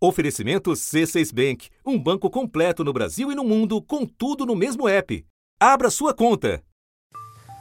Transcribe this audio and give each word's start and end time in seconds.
Oferecimento 0.00 0.70
C6 0.70 1.34
Bank, 1.34 1.70
um 1.84 1.98
banco 1.98 2.30
completo 2.30 2.84
no 2.84 2.92
Brasil 2.92 3.32
e 3.32 3.34
no 3.34 3.42
mundo, 3.42 3.82
com 3.82 4.06
tudo 4.06 4.46
no 4.46 4.54
mesmo 4.54 4.88
app. 4.88 5.26
Abra 5.58 5.90
sua 5.90 6.14
conta. 6.14 6.62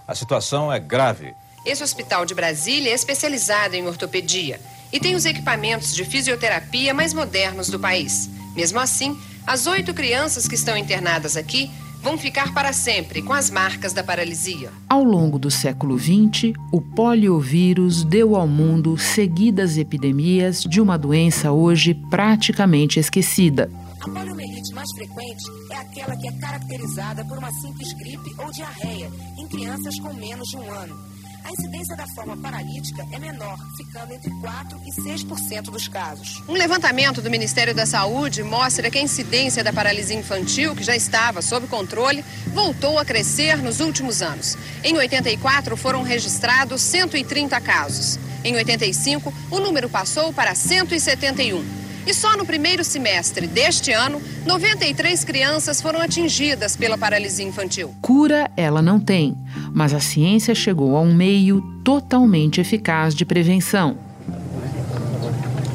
A 0.07 0.13
situação 0.13 0.71
é 0.71 0.79
grave. 0.79 1.33
Esse 1.65 1.83
hospital 1.83 2.27
de 2.27 2.35
Brasília 2.35 2.91
é 2.91 2.93
especializado 2.93 3.75
em 3.75 3.87
ortopedia 3.87 4.61
e 4.93 4.99
tem 4.99 5.15
os 5.15 5.25
equipamentos 5.25 5.95
de 5.95 6.05
fisioterapia 6.05 6.93
mais 6.93 7.11
modernos 7.11 7.69
do 7.69 7.79
país. 7.79 8.29
Mesmo 8.55 8.79
assim, 8.79 9.19
as 9.47 9.65
oito 9.65 9.91
crianças 9.91 10.47
que 10.47 10.53
estão 10.53 10.77
internadas 10.77 11.35
aqui 11.35 11.71
vão 12.01 12.17
ficar 12.17 12.53
para 12.53 12.73
sempre 12.73 13.21
com 13.21 13.33
as 13.33 13.49
marcas 13.49 13.93
da 13.93 14.03
paralisia. 14.03 14.71
Ao 14.87 15.03
longo 15.03 15.37
do 15.37 15.51
século 15.51 15.97
XX, 15.97 16.53
o 16.71 16.81
poliovírus 16.81 18.03
deu 18.03 18.35
ao 18.35 18.47
mundo 18.47 18.97
seguidas 18.97 19.77
epidemias 19.77 20.61
de 20.61 20.79
uma 20.79 20.97
doença 20.97 21.51
hoje 21.51 21.93
praticamente 22.09 22.99
esquecida. 22.99 23.69
A 24.01 24.09
poliomielite 24.09 24.73
mais 24.73 24.89
frequente 24.95 25.43
é 25.71 25.75
aquela 25.77 26.15
que 26.15 26.27
é 26.27 26.31
caracterizada 26.39 27.25
por 27.25 27.37
uma 27.37 27.51
simples 27.51 27.93
gripe 27.93 28.33
ou 28.37 28.51
diarreia 28.51 29.09
em 29.37 29.47
crianças 29.47 29.99
com 29.99 30.13
menos 30.13 30.47
de 30.49 30.57
um 30.57 30.71
ano 30.71 31.16
a 31.47 31.51
incidência 31.51 31.95
da 31.95 32.05
forma 32.07 32.35
paralítica 32.35 33.07
é 33.09 33.19
menor, 33.19 33.57
ficando 33.77 34.13
entre 34.13 34.29
4% 34.31 34.81
e 34.85 34.91
6% 34.91 35.61
dos 35.71 35.87
casos. 35.87 36.43
Um 36.45 36.53
levantamento 36.53 37.21
do 37.21 37.29
Ministério 37.29 37.73
da 37.73 37.85
Saúde 37.85 38.43
mostra 38.43 38.91
que 38.91 38.97
a 38.97 39.01
incidência 39.01 39.63
da 39.63 39.71
paralisia 39.71 40.17
infantil, 40.17 40.75
que 40.75 40.83
já 40.83 40.93
estava 40.93 41.41
sob 41.41 41.65
controle, 41.67 42.23
voltou 42.47 42.99
a 42.99 43.05
crescer 43.05 43.57
nos 43.63 43.79
últimos 43.79 44.21
anos. 44.21 44.57
Em 44.83 44.97
84, 44.97 45.77
foram 45.77 46.03
registrados 46.03 46.81
130 46.81 47.61
casos. 47.61 48.19
Em 48.43 48.53
85, 48.53 49.33
o 49.49 49.59
número 49.61 49.87
passou 49.87 50.33
para 50.33 50.53
171. 50.53 51.76
E 52.07 52.13
só 52.13 52.37
no 52.37 52.45
primeiro 52.45 52.85
semestre 52.85 53.45
deste 53.45 53.91
ano, 53.91 54.21
93 54.45 55.25
crianças 55.25 55.81
foram 55.81 55.99
atingidas 55.99 56.73
pela 56.73 56.97
paralisia 56.97 57.45
infantil. 57.45 57.93
Cura 58.01 58.49
ela 58.55 58.81
não 58.81 58.97
tem, 58.97 59.35
mas 59.73 59.93
a 59.93 59.99
ciência 59.99 60.55
chegou 60.55 60.95
a 60.95 61.01
um 61.01 61.13
meio 61.13 61.61
totalmente 61.83 62.61
eficaz 62.61 63.13
de 63.13 63.25
prevenção. 63.25 63.97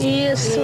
Isso. 0.01 0.59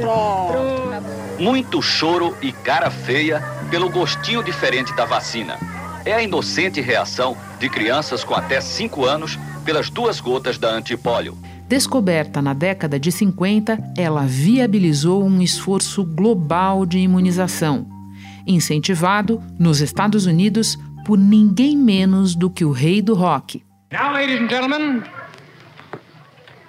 Pronto. 0.00 1.40
Muito 1.40 1.80
choro 1.80 2.36
e 2.42 2.50
cara 2.50 2.90
feia 2.90 3.40
pelo 3.70 3.88
gostinho 3.88 4.42
diferente 4.42 4.92
da 4.96 5.04
vacina. 5.04 5.56
É 6.04 6.12
a 6.12 6.22
inocente 6.22 6.80
reação 6.80 7.36
de 7.60 7.68
crianças 7.68 8.24
com 8.24 8.34
até 8.34 8.60
5 8.60 9.04
anos 9.04 9.38
pelas 9.64 9.88
duas 9.88 10.20
gotas 10.20 10.58
da 10.58 10.68
antipólio. 10.68 11.38
Descoberta 11.72 12.42
na 12.42 12.52
década 12.52 13.00
de 13.00 13.10
50, 13.10 13.94
ela 13.96 14.26
viabilizou 14.26 15.24
um 15.24 15.40
esforço 15.40 16.04
global 16.04 16.84
de 16.84 16.98
imunização, 16.98 17.86
incentivado 18.46 19.42
nos 19.58 19.80
Estados 19.80 20.26
Unidos 20.26 20.78
por 21.06 21.16
ninguém 21.16 21.74
menos 21.74 22.34
do 22.34 22.50
que 22.50 22.62
o 22.62 22.72
rei 22.72 23.00
do 23.00 23.14
rock. 23.14 23.64
Now, 23.90 24.12
ladies 24.12 24.38
and 24.38 24.50
gentlemen, 24.50 25.02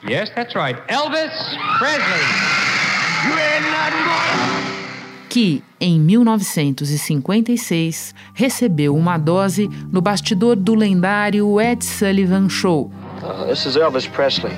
yes, 0.08 0.30
that's 0.30 0.56
right, 0.56 0.82
Elvis 0.88 1.34
Presley. 1.80 2.24
Que, 5.28 5.62
em 5.82 6.00
1956, 6.00 8.16
recebeu 8.34 8.96
uma 8.96 9.18
dose 9.18 9.70
no 9.92 10.00
bastidor 10.00 10.56
do 10.56 10.74
lendário 10.74 11.60
Ed 11.60 11.84
Sullivan 11.84 12.48
Show. 12.48 12.90
Uh, 13.22 13.48
this 13.50 13.66
is 13.66 13.76
Elvis 13.76 14.08
Presley. 14.08 14.54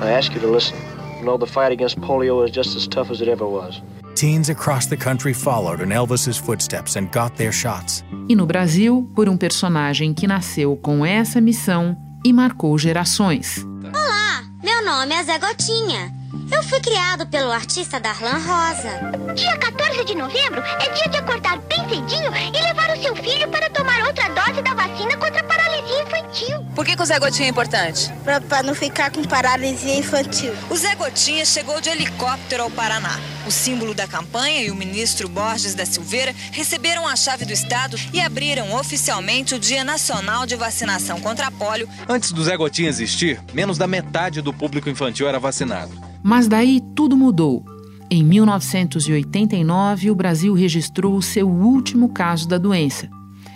I 0.00 0.12
ask 0.12 0.32
you 0.34 0.40
to 0.40 0.50
listen. 0.50 0.76
You 1.18 1.26
know, 1.26 1.36
the 1.36 1.46
fight 1.46 1.72
against 1.72 2.00
polio 2.00 2.42
is 2.46 2.50
just 2.50 2.74
as 2.74 2.88
tough 2.88 3.10
as 3.10 3.20
it 3.20 3.28
ever 3.28 3.46
was. 3.46 3.82
Teens 4.14 4.48
across 4.48 4.86
the 4.86 4.96
country 4.96 5.34
followed 5.34 5.80
in 5.80 5.90
Elvis's 5.92 6.38
footsteps 6.38 6.96
and 6.96 7.10
got 7.12 7.36
their 7.36 7.52
shots. 7.52 8.02
E 8.28 8.34
no 8.34 8.46
Brasil, 8.46 9.08
por 9.14 9.28
um 9.28 9.36
personagem 9.36 10.14
que 10.14 10.26
nasceu 10.26 10.76
com 10.76 11.04
essa 11.04 11.40
missão 11.40 11.96
e 12.24 12.32
marcou 12.32 12.76
gerações. 12.78 13.64
Olá, 13.94 14.42
meu 14.62 14.84
nome 14.84 15.14
é 15.14 15.22
Zé 15.22 15.38
Gotinha. 15.38 16.12
Eu 16.50 16.62
fui 16.62 16.80
criado 16.80 17.26
pelo 17.26 17.52
artista 17.52 18.00
Darlan 18.00 18.38
Rosa. 18.38 19.34
Dia 19.34 19.56
14 19.58 20.04
de 20.04 20.14
novembro 20.14 20.60
é 20.60 20.92
dia 20.92 21.08
de 21.08 21.18
acordar 21.18 21.58
bem 21.60 21.88
cedinho 21.88 22.32
e 22.34 22.62
levar 22.62 22.96
o 22.96 23.02
seu 23.02 23.14
filho 23.16 23.48
para 23.48 23.68
tomar 23.70 24.06
outra 24.06 24.28
dose 24.28 24.62
da 24.62 24.74
vacina 24.74 25.16
contra 25.16 25.40
a 25.40 25.44
paralisia 25.80 26.02
infantil. 26.02 26.64
Por 26.74 26.84
que, 26.84 26.96
que 26.96 27.02
o 27.02 27.06
Zé 27.06 27.18
Gotinha 27.18 27.48
é 27.48 27.50
importante? 27.50 28.12
Para 28.48 28.62
não 28.62 28.74
ficar 28.74 29.10
com 29.10 29.22
paralisia 29.24 29.96
infantil. 29.96 30.52
O 30.70 30.76
Zé 30.76 30.94
Gotinha 30.94 31.44
chegou 31.44 31.80
de 31.80 31.88
helicóptero 31.88 32.62
ao 32.64 32.70
Paraná. 32.70 33.18
O 33.46 33.50
símbolo 33.50 33.94
da 33.94 34.06
campanha 34.06 34.62
e 34.62 34.70
o 34.70 34.74
ministro 34.74 35.28
Borges 35.28 35.74
da 35.74 35.86
Silveira 35.86 36.34
receberam 36.52 37.06
a 37.06 37.16
chave 37.16 37.44
do 37.44 37.52
Estado 37.52 37.96
e 38.12 38.20
abriram 38.20 38.74
oficialmente 38.74 39.54
o 39.54 39.58
Dia 39.58 39.82
Nacional 39.82 40.46
de 40.46 40.56
Vacinação 40.56 41.20
contra 41.20 41.46
a 41.46 41.50
Polio. 41.50 41.88
Antes 42.08 42.32
do 42.32 42.44
Zé 42.44 42.56
Gotinha 42.56 42.88
existir, 42.88 43.40
menos 43.52 43.78
da 43.78 43.86
metade 43.86 44.42
do 44.42 44.52
público 44.52 44.88
infantil 44.88 45.28
era 45.28 45.38
vacinado. 45.38 45.92
Mas 46.22 46.46
daí 46.46 46.80
tudo 46.94 47.16
mudou. 47.16 47.64
Em 48.10 48.24
1989, 48.24 50.10
o 50.10 50.14
Brasil 50.14 50.52
registrou 50.52 51.14
o 51.16 51.22
seu 51.22 51.48
último 51.48 52.08
caso 52.08 52.46
da 52.48 52.58
doença. 52.58 53.08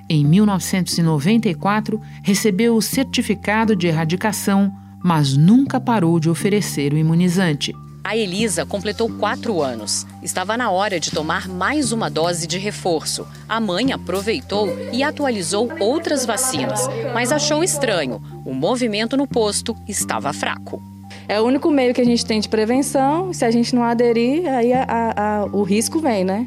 Em 0.08 0.24
1994, 0.24 2.00
recebeu 2.22 2.76
o 2.76 2.82
certificado 2.82 3.74
de 3.74 3.86
erradicação, 3.86 4.72
mas 5.02 5.36
nunca 5.36 5.80
parou 5.80 6.20
de 6.20 6.28
oferecer 6.28 6.92
o 6.92 6.98
imunizante. 6.98 7.74
A 8.04 8.14
Elisa 8.14 8.66
completou 8.66 9.08
quatro 9.08 9.62
anos. 9.62 10.06
Estava 10.22 10.58
na 10.58 10.70
hora 10.70 11.00
de 11.00 11.10
tomar 11.10 11.48
mais 11.48 11.90
uma 11.90 12.10
dose 12.10 12.46
de 12.46 12.58
reforço. 12.58 13.26
A 13.48 13.58
mãe 13.58 13.92
aproveitou 13.92 14.68
e 14.92 15.02
atualizou 15.02 15.70
outras 15.80 16.26
vacinas, 16.26 16.86
mas 17.14 17.32
achou 17.32 17.64
estranho. 17.64 18.20
O 18.44 18.52
movimento 18.52 19.16
no 19.16 19.26
posto 19.26 19.74
estava 19.88 20.34
fraco. 20.34 20.82
É 21.26 21.40
o 21.40 21.44
único 21.44 21.70
meio 21.70 21.94
que 21.94 22.00
a 22.00 22.04
gente 22.04 22.26
tem 22.26 22.40
de 22.40 22.48
prevenção. 22.48 23.32
Se 23.32 23.44
a 23.44 23.50
gente 23.50 23.74
não 23.74 23.82
aderir, 23.82 24.46
aí 24.46 24.74
a, 24.74 24.82
a, 24.82 25.38
a, 25.38 25.44
o 25.46 25.62
risco 25.62 25.98
vem, 25.98 26.24
né? 26.24 26.46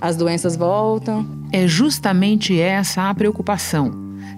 As 0.00 0.16
doenças 0.16 0.56
voltam. 0.56 1.26
É 1.52 1.66
justamente 1.66 2.58
essa 2.58 3.10
a 3.10 3.14
preocupação. 3.14 3.90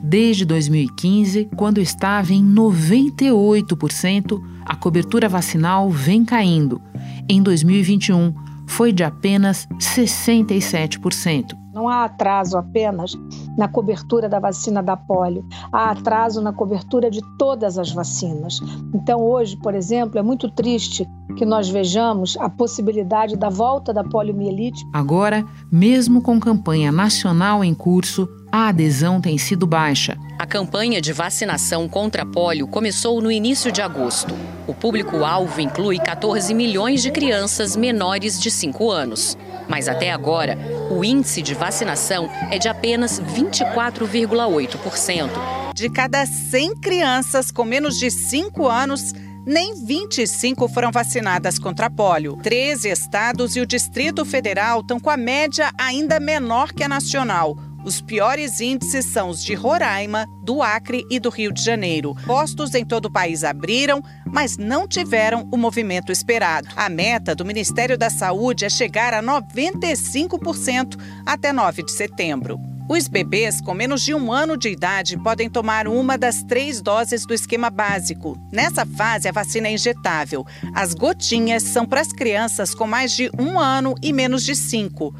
Desde 0.02 0.44
2015, 0.44 1.48
quando 1.56 1.80
estava 1.80 2.32
em 2.32 2.44
98%, 2.44 4.42
a 4.64 4.74
cobertura 4.74 5.28
vacinal 5.28 5.88
vem 5.90 6.24
caindo. 6.24 6.82
Em 7.28 7.40
2021, 7.40 8.34
foi 8.66 8.92
de 8.92 9.04
apenas 9.04 9.68
67%. 9.78 11.61
Não 11.72 11.88
há 11.88 12.04
atraso 12.04 12.58
apenas 12.58 13.14
na 13.56 13.66
cobertura 13.66 14.28
da 14.28 14.38
vacina 14.38 14.82
da 14.82 14.96
polio, 14.96 15.44
há 15.72 15.90
atraso 15.90 16.40
na 16.42 16.52
cobertura 16.52 17.10
de 17.10 17.20
todas 17.38 17.78
as 17.78 17.90
vacinas. 17.90 18.60
Então, 18.94 19.20
hoje, 19.20 19.56
por 19.56 19.74
exemplo, 19.74 20.18
é 20.18 20.22
muito 20.22 20.50
triste 20.50 21.08
que 21.36 21.46
nós 21.46 21.68
vejamos 21.68 22.36
a 22.38 22.50
possibilidade 22.50 23.36
da 23.36 23.48
volta 23.48 23.92
da 23.92 24.04
poliomielite. 24.04 24.84
Agora, 24.92 25.44
mesmo 25.70 26.20
com 26.20 26.38
campanha 26.38 26.92
nacional 26.92 27.64
em 27.64 27.72
curso, 27.74 28.28
a 28.52 28.68
adesão 28.68 29.18
tem 29.18 29.38
sido 29.38 29.66
baixa. 29.66 30.18
A 30.38 30.46
campanha 30.46 31.00
de 31.00 31.10
vacinação 31.10 31.88
contra 31.88 32.26
polio 32.26 32.68
começou 32.68 33.22
no 33.22 33.32
início 33.32 33.72
de 33.72 33.80
agosto. 33.80 34.36
O 34.66 34.74
público-alvo 34.74 35.58
inclui 35.58 35.98
14 35.98 36.52
milhões 36.52 37.00
de 37.00 37.10
crianças 37.10 37.74
menores 37.74 38.38
de 38.38 38.50
5 38.50 38.90
anos. 38.90 39.38
Mas 39.66 39.88
até 39.88 40.12
agora, 40.12 40.58
o 40.90 41.02
índice 41.02 41.40
de 41.40 41.54
vacinação 41.54 42.28
é 42.50 42.58
de 42.58 42.68
apenas 42.68 43.18
24,8%. 43.18 45.30
De 45.74 45.88
cada 45.88 46.26
100 46.26 46.76
crianças 46.76 47.50
com 47.50 47.64
menos 47.64 47.98
de 47.98 48.10
5 48.10 48.68
anos, 48.68 49.14
nem 49.46 49.82
25 49.84 50.68
foram 50.68 50.92
vacinadas 50.92 51.58
contra 51.58 51.88
pólio. 51.88 52.36
13 52.42 52.90
estados 52.90 53.56
e 53.56 53.60
o 53.60 53.66
Distrito 53.66 54.26
Federal 54.26 54.80
estão 54.80 55.00
com 55.00 55.08
a 55.08 55.16
média 55.16 55.72
ainda 55.78 56.20
menor 56.20 56.70
que 56.72 56.84
a 56.84 56.88
nacional. 56.88 57.56
Os 57.84 58.00
piores 58.00 58.60
índices 58.60 59.06
são 59.06 59.28
os 59.28 59.42
de 59.42 59.54
Roraima, 59.54 60.26
do 60.42 60.62
Acre 60.62 61.04
e 61.10 61.18
do 61.18 61.30
Rio 61.30 61.52
de 61.52 61.62
Janeiro. 61.62 62.14
Postos 62.24 62.74
em 62.74 62.84
todo 62.84 63.06
o 63.06 63.12
país 63.12 63.42
abriram, 63.42 64.02
mas 64.26 64.56
não 64.56 64.86
tiveram 64.86 65.48
o 65.50 65.56
movimento 65.56 66.12
esperado. 66.12 66.68
A 66.76 66.88
meta 66.88 67.34
do 67.34 67.44
Ministério 67.44 67.98
da 67.98 68.08
Saúde 68.08 68.64
é 68.64 68.70
chegar 68.70 69.12
a 69.12 69.22
95% 69.22 70.98
até 71.26 71.52
9 71.52 71.82
de 71.82 71.92
setembro. 71.92 72.60
Os 72.88 73.08
bebês 73.08 73.60
com 73.60 73.72
menos 73.72 74.02
de 74.02 74.14
um 74.14 74.30
ano 74.30 74.56
de 74.56 74.68
idade 74.68 75.16
podem 75.16 75.48
tomar 75.48 75.88
uma 75.88 76.18
das 76.18 76.42
três 76.42 76.82
doses 76.82 77.24
do 77.24 77.32
esquema 77.32 77.70
básico. 77.70 78.36
Nessa 78.52 78.84
fase, 78.84 79.28
a 79.28 79.32
vacina 79.32 79.68
é 79.68 79.72
injetável. 79.72 80.44
As 80.74 80.92
gotinhas 80.92 81.62
são 81.62 81.86
para 81.86 82.00
as 82.00 82.12
crianças 82.12 82.74
com 82.74 82.86
mais 82.86 83.12
de 83.12 83.30
um 83.38 83.58
ano 83.58 83.94
e 84.02 84.12
menos 84.12 84.44
de 84.44 84.54
cinco. 84.54 85.14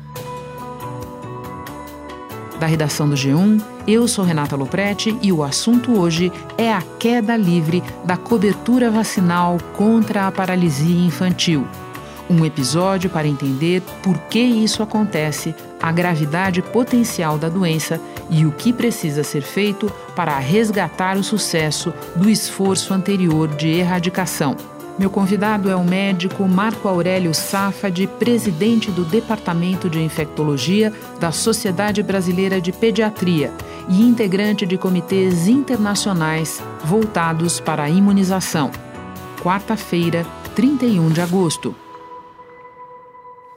Da 2.62 2.68
redação 2.68 3.08
do 3.08 3.16
G1, 3.16 3.60
eu 3.88 4.06
sou 4.06 4.24
Renata 4.24 4.54
Loprete 4.54 5.18
e 5.20 5.32
o 5.32 5.42
assunto 5.42 5.98
hoje 5.98 6.30
é 6.56 6.72
a 6.72 6.80
queda 6.80 7.36
livre 7.36 7.82
da 8.04 8.16
cobertura 8.16 8.88
vacinal 8.88 9.58
contra 9.76 10.28
a 10.28 10.30
paralisia 10.30 11.04
infantil 11.04 11.66
Um 12.30 12.44
episódio 12.44 13.10
para 13.10 13.26
entender 13.26 13.82
por 14.00 14.16
que 14.28 14.38
isso 14.38 14.80
acontece, 14.80 15.52
a 15.82 15.90
gravidade 15.90 16.62
potencial 16.62 17.36
da 17.36 17.48
doença 17.48 18.00
e 18.30 18.46
o 18.46 18.52
que 18.52 18.72
precisa 18.72 19.24
ser 19.24 19.42
feito 19.42 19.90
para 20.14 20.38
resgatar 20.38 21.16
o 21.16 21.24
sucesso 21.24 21.92
do 22.14 22.30
esforço 22.30 22.94
anterior 22.94 23.48
de 23.48 23.70
erradicação. 23.70 24.54
Meu 25.02 25.10
convidado 25.10 25.68
é 25.68 25.74
o 25.74 25.82
médico 25.82 26.46
Marco 26.46 26.86
Aurélio 26.86 27.34
Safad, 27.34 28.06
presidente 28.20 28.88
do 28.92 29.04
Departamento 29.04 29.90
de 29.90 30.00
Infectologia 30.00 30.92
da 31.18 31.32
Sociedade 31.32 32.04
Brasileira 32.04 32.60
de 32.60 32.70
Pediatria 32.70 33.52
e 33.88 34.00
integrante 34.00 34.64
de 34.64 34.78
comitês 34.78 35.48
internacionais 35.48 36.62
voltados 36.84 37.58
para 37.58 37.82
a 37.82 37.90
imunização. 37.90 38.70
Quarta-feira, 39.42 40.24
31 40.54 41.10
de 41.10 41.20
agosto. 41.20 41.74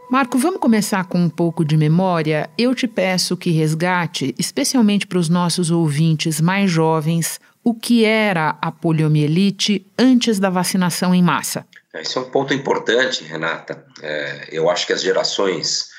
Marco, 0.10 0.40
vamos 0.40 0.60
começar 0.60 1.06
com 1.06 1.20
um 1.20 1.30
pouco 1.30 1.64
de 1.64 1.78
memória. 1.78 2.50
Eu 2.58 2.74
te 2.74 2.88
peço 2.88 3.38
que 3.38 3.52
resgate, 3.52 4.34
especialmente 4.40 5.06
para 5.06 5.20
os 5.20 5.30
nossos 5.30 5.70
ouvintes 5.70 6.42
mais 6.42 6.72
jovens, 6.72 7.40
o 7.66 7.74
que 7.74 8.06
era 8.06 8.60
a 8.62 8.72
poliomielite 8.72 9.92
antes 9.98 10.40
da 10.40 10.52
vacinação 10.52 11.16
em 11.16 11.24
massa? 11.24 11.66
Esse 11.96 12.16
é 12.16 12.22
um 12.22 12.30
ponto 12.30 12.54
importante, 12.54 13.24
Renata. 13.24 13.84
É, 14.04 14.50
eu 14.52 14.70
acho 14.70 14.86
que 14.86 14.94
as 14.94 15.02
gerações 15.02 15.90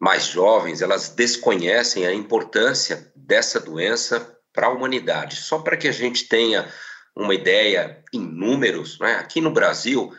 mais 0.00 0.26
jovens 0.26 0.80
elas 0.80 1.10
desconhecem 1.10 2.06
a 2.06 2.14
importância 2.14 3.12
dessa 3.14 3.60
doença 3.60 4.38
para 4.54 4.68
a 4.68 4.70
humanidade. 4.70 5.36
Só 5.36 5.58
para 5.58 5.76
que 5.76 5.86
a 5.86 5.92
gente 5.92 6.28
tenha 6.28 6.66
uma 7.14 7.34
ideia 7.34 8.02
em 8.10 8.20
números, 8.20 8.98
né? 8.98 9.16
aqui 9.16 9.40
no 9.42 9.50
Brasil, 9.50 10.10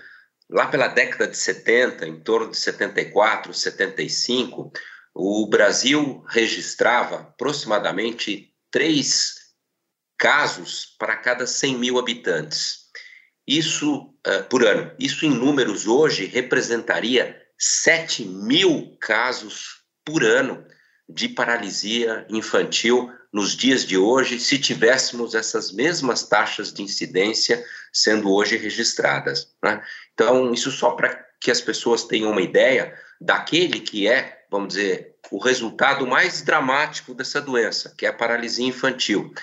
lá 0.48 0.68
pela 0.68 0.88
década 0.88 1.28
de 1.28 1.38
70, 1.38 2.08
em 2.08 2.20
torno 2.20 2.52
de 2.52 2.58
74, 2.58 3.52
75, 3.52 4.72
o 5.16 5.48
Brasil 5.48 6.24
registrava 6.28 7.16
aproximadamente 7.16 8.54
três 8.70 9.37
casos 10.18 10.96
para 10.98 11.16
cada 11.16 11.46
100 11.46 11.78
mil 11.78 12.00
habitantes. 12.00 12.88
Isso 13.48 14.14
uh, 14.28 14.44
por 14.50 14.66
ano. 14.66 14.92
Isso 15.00 15.26
em 15.26 15.30
números 15.30 15.88
hoje 15.88 16.26
representaria 16.26 17.42
7 17.58 18.26
mil 18.26 18.98
casos 19.00 19.82
por 20.06 20.24
ano 20.24 20.66
de 21.10 21.30
paralisia 21.30 22.26
infantil 22.30 23.12
nos 23.32 23.56
dias 23.56 23.86
de 23.86 23.98
hoje, 23.98 24.40
se 24.40 24.58
tivéssemos 24.58 25.36
essas 25.36 25.72
mesmas 25.72 26.24
taxas 26.24 26.74
de 26.74 26.82
incidência 26.82 27.64
sendo 27.94 28.32
hoje 28.34 28.58
registradas. 28.58 29.54
Né? 29.64 29.82
Então, 30.14 30.54
isso 30.54 30.72
só 30.72 30.92
para 30.92 31.26
que 31.40 31.52
as 31.52 31.62
pessoas 31.62 32.04
tenham 32.04 32.32
uma 32.32 32.42
ideia 32.42 32.94
daquele 33.20 33.80
que 33.80 34.08
é, 34.08 34.46
vamos 34.50 34.70
dizer, 34.70 35.16
o 35.30 35.38
resultado 35.38 36.08
mais 36.08 36.42
dramático 36.42 37.14
dessa 37.14 37.42
doença, 37.42 37.94
que 37.98 38.06
é 38.06 38.10
a 38.10 38.14
paralisia 38.14 38.66
infantil. 38.66 39.34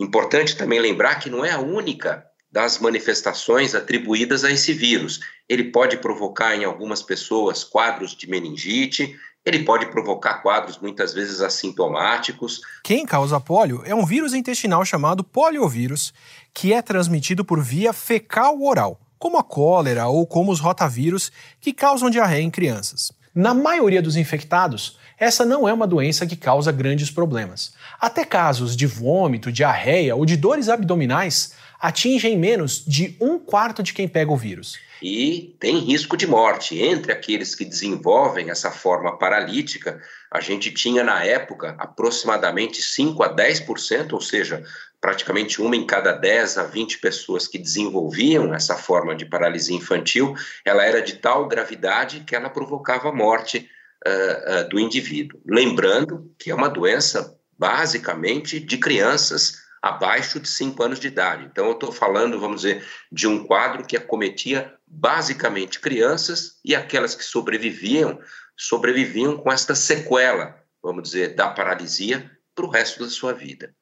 Importante 0.00 0.56
também 0.56 0.80
lembrar 0.80 1.16
que 1.16 1.28
não 1.28 1.44
é 1.44 1.50
a 1.50 1.60
única 1.60 2.24
das 2.50 2.78
manifestações 2.78 3.74
atribuídas 3.74 4.44
a 4.44 4.50
esse 4.50 4.72
vírus. 4.72 5.20
Ele 5.46 5.64
pode 5.64 5.98
provocar 5.98 6.56
em 6.56 6.64
algumas 6.64 7.02
pessoas 7.02 7.62
quadros 7.62 8.16
de 8.16 8.26
meningite, 8.26 9.14
ele 9.44 9.62
pode 9.62 9.90
provocar 9.90 10.42
quadros 10.42 10.78
muitas 10.78 11.12
vezes 11.12 11.42
assintomáticos. 11.42 12.62
Quem 12.82 13.04
causa 13.04 13.38
pólio 13.38 13.82
é 13.84 13.94
um 13.94 14.06
vírus 14.06 14.32
intestinal 14.32 14.86
chamado 14.86 15.22
poliovírus, 15.22 16.14
que 16.54 16.72
é 16.72 16.80
transmitido 16.80 17.44
por 17.44 17.62
via 17.62 17.92
fecal-oral, 17.92 18.98
como 19.18 19.36
a 19.36 19.44
cólera 19.44 20.08
ou 20.08 20.26
como 20.26 20.50
os 20.50 20.60
rotavírus, 20.60 21.30
que 21.60 21.74
causam 21.74 22.08
diarreia 22.08 22.42
em 22.42 22.50
crianças. 22.50 23.12
Na 23.34 23.54
maioria 23.54 24.02
dos 24.02 24.16
infectados, 24.16 24.98
essa 25.18 25.44
não 25.44 25.68
é 25.68 25.72
uma 25.72 25.86
doença 25.86 26.26
que 26.26 26.34
causa 26.34 26.72
grandes 26.72 27.10
problemas. 27.10 27.74
Até 28.00 28.24
casos 28.24 28.74
de 28.74 28.86
vômito, 28.86 29.52
diarreia 29.52 30.16
ou 30.16 30.26
de 30.26 30.36
dores 30.36 30.68
abdominais 30.68 31.54
atingem 31.80 32.36
menos 32.36 32.84
de 32.84 33.16
um 33.20 33.38
quarto 33.38 33.82
de 33.82 33.92
quem 33.92 34.08
pega 34.08 34.32
o 34.32 34.36
vírus. 34.36 34.78
E 35.02 35.54
tem 35.58 35.78
risco 35.78 36.16
de 36.16 36.26
morte. 36.26 36.78
Entre 36.78 37.12
aqueles 37.12 37.54
que 37.54 37.64
desenvolvem 37.64 38.50
essa 38.50 38.70
forma 38.70 39.16
paralítica, 39.16 40.00
a 40.30 40.40
gente 40.40 40.70
tinha 40.70 41.02
na 41.02 41.24
época 41.24 41.74
aproximadamente 41.78 42.80
5 42.80 43.22
a 43.22 43.34
10%, 43.34 44.12
ou 44.12 44.20
seja, 44.20 44.62
praticamente 45.00 45.60
uma 45.60 45.74
em 45.74 45.84
cada 45.84 46.12
10 46.12 46.58
a 46.58 46.64
20 46.64 46.98
pessoas 46.98 47.48
que 47.48 47.58
desenvolviam 47.58 48.54
essa 48.54 48.76
forma 48.76 49.16
de 49.16 49.26
paralisia 49.26 49.76
infantil, 49.76 50.34
ela 50.64 50.84
era 50.84 51.02
de 51.02 51.14
tal 51.14 51.48
gravidade 51.48 52.20
que 52.20 52.36
ela 52.36 52.50
provocava 52.50 53.10
morte 53.10 53.68
uh, 54.06 54.60
uh, 54.60 54.68
do 54.68 54.78
indivíduo. 54.78 55.40
Lembrando 55.44 56.32
que 56.38 56.50
é 56.50 56.54
uma 56.54 56.68
doença 56.68 57.36
basicamente 57.58 58.60
de 58.60 58.78
crianças 58.78 59.68
abaixo 59.82 60.38
de 60.38 60.48
5 60.48 60.82
anos 60.82 61.00
de 61.00 61.08
idade. 61.08 61.46
Então, 61.50 61.66
eu 61.66 61.72
estou 61.72 61.90
falando, 61.90 62.38
vamos 62.38 62.62
dizer, 62.62 62.84
de 63.10 63.26
um 63.26 63.44
quadro 63.44 63.84
que 63.84 63.96
acometia 63.96 64.74
basicamente 64.86 65.80
crianças 65.80 66.58
e 66.64 66.74
aquelas 66.74 67.14
que 67.14 67.24
sobreviviam, 67.24 68.18
sobreviviam 68.62 69.36
com 69.36 69.50
esta 69.50 69.74
sequela, 69.74 70.56
vamos 70.82 71.04
dizer, 71.04 71.34
da 71.34 71.48
paralisia 71.48 72.30
para 72.54 72.66
o 72.66 72.70
resto 72.70 73.02
da 73.04 73.08
sua 73.08 73.32
vida. 73.32 73.72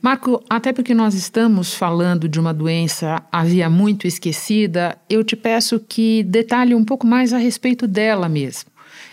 Marco, 0.00 0.44
até 0.48 0.72
porque 0.72 0.94
nós 0.94 1.14
estamos 1.14 1.74
falando 1.74 2.28
de 2.28 2.38
uma 2.38 2.54
doença 2.54 3.20
havia 3.32 3.68
muito 3.68 4.06
esquecida, 4.06 4.96
eu 5.10 5.24
te 5.24 5.34
peço 5.34 5.80
que 5.80 6.22
detalhe 6.22 6.74
um 6.74 6.84
pouco 6.84 7.04
mais 7.04 7.32
a 7.32 7.38
respeito 7.38 7.86
dela 7.88 8.28
mesmo 8.28 8.70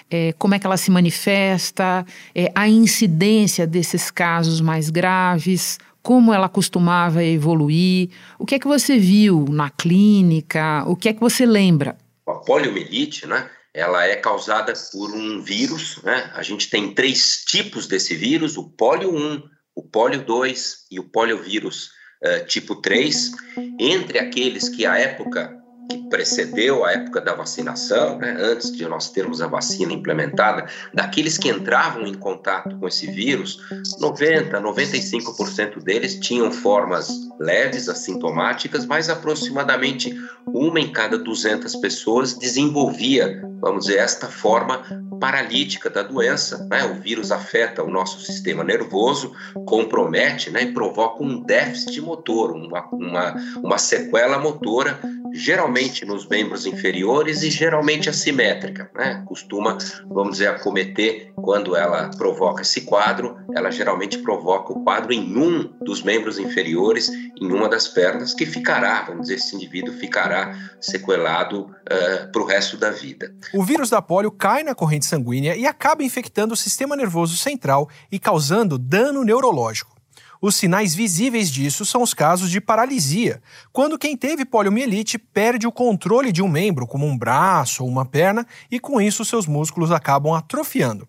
é, 0.09 0.33
como 0.33 0.53
é 0.53 0.59
que 0.59 0.65
ela 0.65 0.77
se 0.77 0.91
manifesta, 0.91 2.05
é, 2.33 2.51
a 2.53 2.67
incidência 2.67 3.65
desses 3.65 4.11
casos 4.11 4.61
mais 4.61 4.89
graves, 4.89 5.79
como 6.01 6.33
ela 6.33 6.47
costumava 6.47 7.23
evoluir, 7.23 8.09
o 8.37 8.45
que 8.45 8.55
é 8.55 8.59
que 8.59 8.67
você 8.67 8.97
viu 8.97 9.45
na 9.49 9.69
clínica, 9.69 10.83
o 10.87 10.95
que 10.95 11.09
é 11.09 11.13
que 11.13 11.19
você 11.19 11.45
lembra? 11.45 11.97
A 12.27 12.33
poliomielite, 12.33 13.27
né? 13.27 13.49
Ela 13.75 14.07
é 14.07 14.15
causada 14.15 14.71
por 14.89 15.11
um 15.11 15.41
vírus, 15.41 16.01
né? 16.01 16.31
A 16.33 16.41
gente 16.41 16.69
tem 16.69 16.95
três 16.95 17.43
tipos 17.45 17.87
desse 17.87 18.15
vírus, 18.15 18.55
o 18.55 18.69
polio 18.69 19.13
1, 19.13 19.43
o 19.75 19.83
polio 19.83 20.23
2 20.23 20.85
e 20.89 20.97
o 20.97 21.03
poliovírus 21.03 21.89
uh, 22.23 22.45
tipo 22.45 22.77
3. 22.77 23.31
Entre 23.77 24.17
aqueles 24.17 24.69
que 24.69 24.85
à 24.85 24.97
época 24.97 25.53
que 25.89 25.97
precedeu 26.09 26.85
a 26.85 26.91
época 26.91 27.21
da 27.21 27.33
vacinação, 27.33 28.17
né, 28.17 28.35
antes 28.39 28.71
de 28.71 28.85
nós 28.87 29.09
termos 29.09 29.41
a 29.41 29.47
vacina 29.47 29.93
implementada, 29.93 30.67
daqueles 30.93 31.37
que 31.37 31.49
entravam 31.49 32.05
em 32.05 32.13
contato 32.13 32.77
com 32.77 32.87
esse 32.87 33.07
vírus, 33.07 33.59
90, 33.99 34.59
95% 34.61 35.83
deles 35.83 36.15
tinham 36.19 36.51
formas 36.51 37.09
leves, 37.39 37.89
assintomáticas, 37.89 38.85
mas 38.85 39.09
aproximadamente 39.09 40.15
uma 40.47 40.79
em 40.79 40.91
cada 40.91 41.17
200 41.17 41.75
pessoas 41.77 42.33
desenvolvia, 42.37 43.41
vamos 43.61 43.85
dizer, 43.85 43.97
esta 43.97 44.27
forma 44.27 44.83
paralítica 45.19 45.89
da 45.89 46.03
doença. 46.03 46.65
Né? 46.69 46.83
O 46.85 46.95
vírus 46.95 47.31
afeta 47.31 47.83
o 47.83 47.89
nosso 47.89 48.19
sistema 48.19 48.63
nervoso, 48.63 49.33
compromete 49.65 50.49
né, 50.49 50.63
e 50.63 50.73
provoca 50.73 51.23
um 51.23 51.41
déficit 51.41 52.01
motor, 52.01 52.51
uma, 52.51 52.87
uma, 52.91 53.35
uma 53.63 53.77
sequela 53.77 54.37
motora 54.39 54.99
geralmente 55.35 56.05
nos 56.05 56.25
membros 56.27 56.65
inferiores 56.65 57.43
e 57.43 57.49
geralmente 57.49 58.09
assimétrica, 58.09 58.89
né? 58.95 59.21
Costuma, 59.27 59.77
vamos 60.05 60.33
dizer, 60.33 60.47
acometer 60.47 61.33
quando 61.35 61.75
ela 61.75 62.09
provoca 62.17 62.61
esse 62.61 62.81
quadro, 62.81 63.37
ela 63.53 63.69
geralmente 63.69 64.17
provoca 64.19 64.71
o 64.71 64.83
quadro 64.83 65.11
em 65.11 65.37
um 65.37 65.63
dos 65.81 66.01
membros 66.01 66.39
inferiores, 66.39 67.11
em 67.39 67.51
uma 67.51 67.67
das 67.69 67.87
pernas, 67.87 68.33
que 68.33 68.45
ficará, 68.45 69.03
vamos 69.03 69.23
dizer, 69.23 69.35
esse 69.35 69.55
indivíduo 69.55 69.93
ficará 69.93 70.57
sequelado 70.79 71.61
uh, 71.63 72.31
para 72.31 72.41
o 72.41 72.45
resto 72.45 72.77
da 72.77 72.91
vida. 72.91 73.33
O 73.53 73.63
vírus 73.63 73.89
da 73.89 74.01
polio 74.01 74.31
cai 74.31 74.63
na 74.63 74.75
corrente 74.75 75.05
sanguínea 75.05 75.55
e 75.55 75.65
acaba 75.65 76.03
infectando 76.03 76.53
o 76.53 76.57
sistema 76.57 76.95
nervoso 76.95 77.35
central 77.37 77.89
e 78.11 78.19
causando 78.19 78.77
dano 78.77 79.23
neurológico. 79.23 79.95
Os 80.41 80.55
sinais 80.55 80.93
visíveis 80.93 81.49
disso 81.49 81.85
são 81.85 82.01
os 82.01 82.13
casos 82.13 82.51
de 82.51 82.61
paralisia, 82.61 83.41
quando 83.71 83.97
quem 83.97 84.15
teve 84.15 84.45
poliomielite 84.45 85.17
perde 85.17 85.65
o 85.65 85.71
controle 85.71 86.31
de 86.31 86.41
um 86.41 86.47
membro, 86.47 86.85
como 86.85 87.05
um 87.05 87.17
braço 87.17 87.83
ou 87.83 87.89
uma 87.89 88.05
perna, 88.05 88.45
e 88.69 88.79
com 88.79 89.01
isso 89.01 89.25
seus 89.25 89.47
músculos 89.47 89.91
acabam 89.91 90.33
atrofiando. 90.33 91.07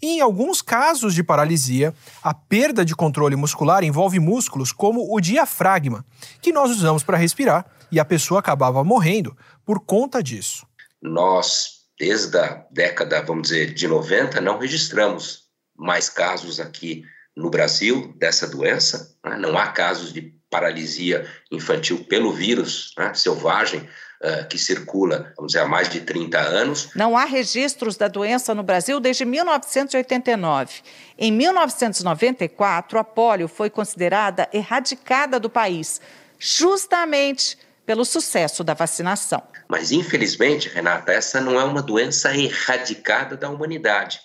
E 0.00 0.18
em 0.18 0.20
alguns 0.20 0.62
casos 0.62 1.14
de 1.14 1.24
paralisia, 1.24 1.92
a 2.22 2.32
perda 2.32 2.84
de 2.84 2.94
controle 2.94 3.34
muscular 3.34 3.82
envolve 3.82 4.20
músculos 4.20 4.72
como 4.72 5.14
o 5.14 5.20
diafragma, 5.20 6.04
que 6.40 6.52
nós 6.52 6.70
usamos 6.70 7.02
para 7.02 7.16
respirar, 7.16 7.66
e 7.90 7.98
a 7.98 8.04
pessoa 8.04 8.40
acabava 8.40 8.84
morrendo 8.84 9.36
por 9.64 9.80
conta 9.80 10.22
disso. 10.22 10.66
Nós, 11.02 11.84
desde 11.98 12.38
a 12.38 12.64
década, 12.70 13.22
vamos 13.22 13.48
dizer, 13.48 13.74
de 13.74 13.88
90, 13.88 14.40
não 14.40 14.58
registramos 14.58 15.48
mais 15.76 16.08
casos 16.08 16.60
aqui 16.60 17.04
no 17.36 17.50
Brasil 17.50 18.12
dessa 18.18 18.46
doença. 18.46 19.16
Né? 19.24 19.36
Não 19.36 19.56
há 19.56 19.68
casos 19.68 20.12
de 20.12 20.34
paralisia 20.50 21.26
infantil 21.50 22.04
pelo 22.04 22.32
vírus 22.32 22.92
né, 22.98 23.12
selvagem, 23.14 23.88
uh, 24.22 24.48
que 24.48 24.58
circula, 24.58 25.32
vamos 25.36 25.52
dizer, 25.52 25.64
há 25.64 25.68
mais 25.68 25.88
de 25.88 26.00
30 26.00 26.38
anos. 26.38 26.90
Não 26.94 27.16
há 27.16 27.24
registros 27.24 27.96
da 27.96 28.08
doença 28.08 28.54
no 28.54 28.62
Brasil 28.62 29.00
desde 29.00 29.24
1989. 29.24 30.80
Em 31.16 31.32
1994, 31.32 32.98
a 32.98 33.04
polio 33.04 33.48
foi 33.48 33.70
considerada 33.70 34.48
erradicada 34.52 35.38
do 35.38 35.50
país, 35.50 36.00
justamente 36.38 37.58
pelo 37.84 38.04
sucesso 38.04 38.62
da 38.62 38.74
vacinação. 38.74 39.42
Mas, 39.66 39.92
infelizmente, 39.92 40.68
Renata, 40.68 41.12
essa 41.12 41.40
não 41.40 41.58
é 41.58 41.64
uma 41.64 41.82
doença 41.82 42.36
erradicada 42.36 43.36
da 43.36 43.48
humanidade. 43.48 44.20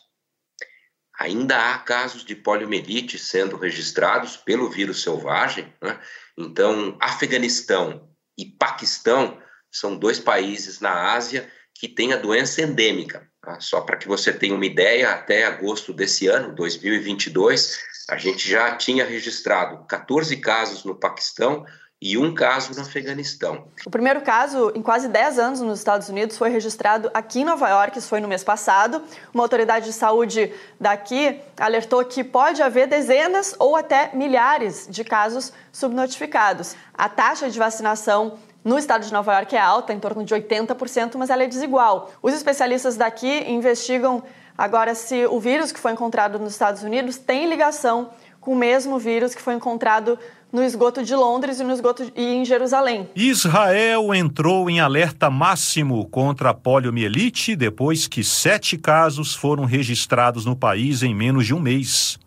Ainda 1.19 1.71
há 1.71 1.77
casos 1.77 2.25
de 2.25 2.35
poliomielite 2.35 3.17
sendo 3.17 3.55
registrados 3.55 4.35
pelo 4.35 4.69
vírus 4.69 5.01
selvagem. 5.01 5.71
Né? 5.81 5.97
Então, 6.37 6.97
Afeganistão 6.99 8.09
e 8.37 8.45
Paquistão 8.45 9.37
são 9.73 9.97
dois 9.97 10.19
países 10.19 10.79
na 10.79 11.13
Ásia 11.13 11.49
que 11.73 11.87
têm 11.87 12.13
a 12.13 12.17
doença 12.17 12.61
endêmica. 12.61 13.27
Tá? 13.41 13.59
Só 13.59 13.81
para 13.81 13.97
que 13.97 14.07
você 14.07 14.31
tenha 14.31 14.55
uma 14.55 14.65
ideia, 14.65 15.11
até 15.11 15.45
agosto 15.45 15.91
desse 15.91 16.27
ano, 16.27 16.53
2022, 16.53 17.79
a 18.09 18.17
gente 18.17 18.47
já 18.47 18.75
tinha 18.75 19.03
registrado 19.03 19.85
14 19.87 20.37
casos 20.37 20.83
no 20.83 20.95
Paquistão 20.95 21.65
e 21.99 22.17
um 22.17 22.33
caso 22.33 22.75
no 22.75 22.81
Afeganistão. 22.81 23.69
O 23.85 23.89
primeiro 23.89 24.21
caso, 24.21 24.73
em 24.75 24.81
quase 24.81 25.07
10 25.07 25.39
anos 25.39 25.61
nos 25.61 25.79
Estados 25.79 26.09
Unidos, 26.09 26.37
foi 26.37 26.49
registrado 26.49 27.09
aqui 27.13 27.39
em 27.39 27.45
Nova 27.45 27.69
York, 27.69 27.97
isso 27.97 28.09
foi 28.09 28.19
no 28.19 28.27
mês 28.27 28.43
passado. 28.43 29.01
Uma 29.33 29.43
autoridade 29.43 29.85
de 29.85 29.93
saúde 29.93 30.53
daqui 30.77 31.39
alertou 31.57 32.03
que 32.03 32.21
pode 32.21 32.61
haver 32.61 32.87
dezenas 32.87 33.55
ou 33.57 33.77
até 33.77 34.11
milhares 34.13 34.85
de 34.89 35.05
casos 35.05 35.53
subnotificados. 35.71 36.75
A 36.93 37.07
taxa 37.07 37.49
de 37.49 37.57
vacinação 37.57 38.37
no 38.63 38.77
estado 38.77 39.05
de 39.05 39.11
Nova 39.11 39.33
York 39.33 39.55
é 39.55 39.59
alta, 39.59 39.93
em 39.93 39.99
torno 39.99 40.23
de 40.23 40.33
80%, 40.33 41.15
mas 41.17 41.29
ela 41.29 41.43
é 41.43 41.47
desigual. 41.47 42.11
Os 42.21 42.33
especialistas 42.33 42.95
daqui 42.95 43.43
investigam 43.49 44.23
agora 44.57 44.95
se 44.95 45.25
o 45.25 45.39
vírus 45.39 45.71
que 45.71 45.79
foi 45.79 45.91
encontrado 45.91 46.39
nos 46.39 46.53
Estados 46.53 46.83
Unidos 46.83 47.17
tem 47.17 47.49
ligação 47.49 48.09
com 48.39 48.53
o 48.53 48.55
mesmo 48.55 48.99
vírus 48.99 49.33
que 49.33 49.41
foi 49.41 49.53
encontrado 49.53 50.19
no 50.51 50.63
esgoto 50.63 51.03
de 51.03 51.15
Londres 51.15 51.59
e 51.59 51.63
no 51.63 51.73
esgoto 51.73 52.11
e 52.15 52.35
em 52.35 52.45
Jerusalém. 52.45 53.09
Israel 53.15 54.13
entrou 54.13 54.69
em 54.69 54.79
alerta 54.79 55.29
máximo 55.29 56.05
contra 56.05 56.51
a 56.51 56.53
poliomielite 56.53 57.55
depois 57.55 58.07
que 58.07 58.23
sete 58.23 58.77
casos 58.77 59.33
foram 59.33 59.65
registrados 59.65 60.45
no 60.45 60.55
país 60.55 61.01
em 61.01 61.15
menos 61.15 61.47
de 61.47 61.55
um 61.55 61.59
mês. 61.59 62.19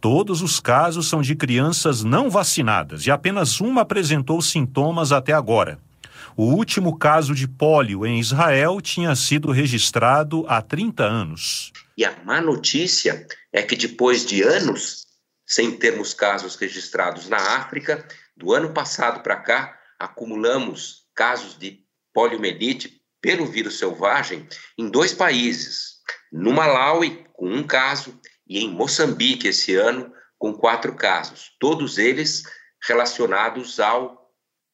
Todos 0.00 0.42
os 0.42 0.58
casos 0.60 1.08
são 1.08 1.20
de 1.20 1.34
crianças 1.34 2.02
não 2.02 2.30
vacinadas 2.30 3.06
e 3.06 3.10
apenas 3.10 3.60
uma 3.60 3.82
apresentou 3.82 4.40
sintomas 4.40 5.12
até 5.12 5.32
agora. 5.32 5.78
O 6.36 6.44
último 6.44 6.96
caso 6.96 7.34
de 7.34 7.46
pólio 7.46 8.06
em 8.06 8.18
Israel 8.18 8.80
tinha 8.80 9.14
sido 9.14 9.50
registrado 9.50 10.44
há 10.48 10.62
30 10.62 11.04
anos. 11.04 11.72
E 11.98 12.04
a 12.04 12.16
má 12.24 12.40
notícia 12.40 13.26
é 13.52 13.62
que 13.62 13.76
depois 13.76 14.24
de 14.24 14.42
anos 14.42 15.00
sem 15.50 15.72
termos 15.72 16.14
casos 16.14 16.54
registrados 16.54 17.28
na 17.28 17.56
África, 17.56 18.06
do 18.36 18.54
ano 18.54 18.72
passado 18.72 19.20
para 19.20 19.34
cá, 19.34 19.76
acumulamos 19.98 21.06
casos 21.12 21.58
de 21.58 21.80
poliomielite 22.14 23.02
pelo 23.20 23.46
vírus 23.46 23.76
selvagem 23.76 24.46
em 24.78 24.88
dois 24.88 25.12
países. 25.12 25.96
No 26.32 26.52
Malawi, 26.52 27.26
com 27.32 27.52
um 27.52 27.64
caso, 27.64 28.16
e 28.50 28.64
em 28.64 28.68
Moçambique 28.68 29.46
esse 29.46 29.76
ano 29.76 30.12
com 30.36 30.52
quatro 30.52 30.94
casos, 30.94 31.52
todos 31.60 31.98
eles 31.98 32.42
relacionados 32.82 33.78
ao 33.78 34.28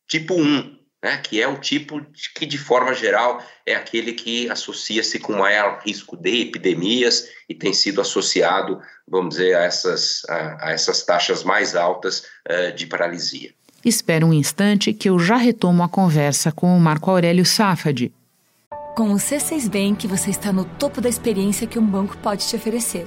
tipo 0.09 0.35
1, 0.35 0.79
né, 1.03 1.19
que 1.19 1.43
é 1.43 1.47
o 1.47 1.61
tipo 1.61 2.01
que, 2.35 2.47
de 2.47 2.57
forma 2.57 2.95
geral, 2.95 3.45
é 3.67 3.75
aquele 3.75 4.13
que 4.13 4.49
associa-se 4.49 5.19
com 5.19 5.35
maior 5.35 5.83
risco 5.85 6.17
de 6.17 6.43
epidemias 6.43 7.29
e 7.49 7.55
tem 7.55 7.75
sido 7.75 8.01
associado, 8.01 8.81
vamos 9.07 9.37
dizer, 9.37 9.57
a 9.57 9.65
essas, 9.65 10.23
a, 10.29 10.69
a 10.69 10.71
essas 10.71 11.03
taxas 11.03 11.45
mais 11.45 11.77
altas 11.77 12.25
uh, 12.49 12.75
de 12.75 12.87
paralisia. 12.87 13.53
Espera 13.85 14.25
um 14.25 14.33
instante 14.33 14.93
que 14.95 15.11
eu 15.11 15.19
já 15.19 15.37
retomo 15.37 15.83
a 15.83 15.89
conversa 15.89 16.51
com 16.51 16.75
o 16.75 16.81
Marco 16.81 17.11
Aurélio 17.11 17.45
Safadi. 17.45 18.13
Com 18.97 19.13
o 19.13 19.17
C6 19.17 19.69
Bank, 19.69 20.07
você 20.07 20.31
está 20.31 20.53
no 20.53 20.65
topo 20.65 21.01
da 21.01 21.09
experiência 21.09 21.67
que 21.67 21.79
um 21.79 21.87
banco 21.87 22.17
pode 22.19 22.49
te 22.49 22.57
oferecer 22.57 23.07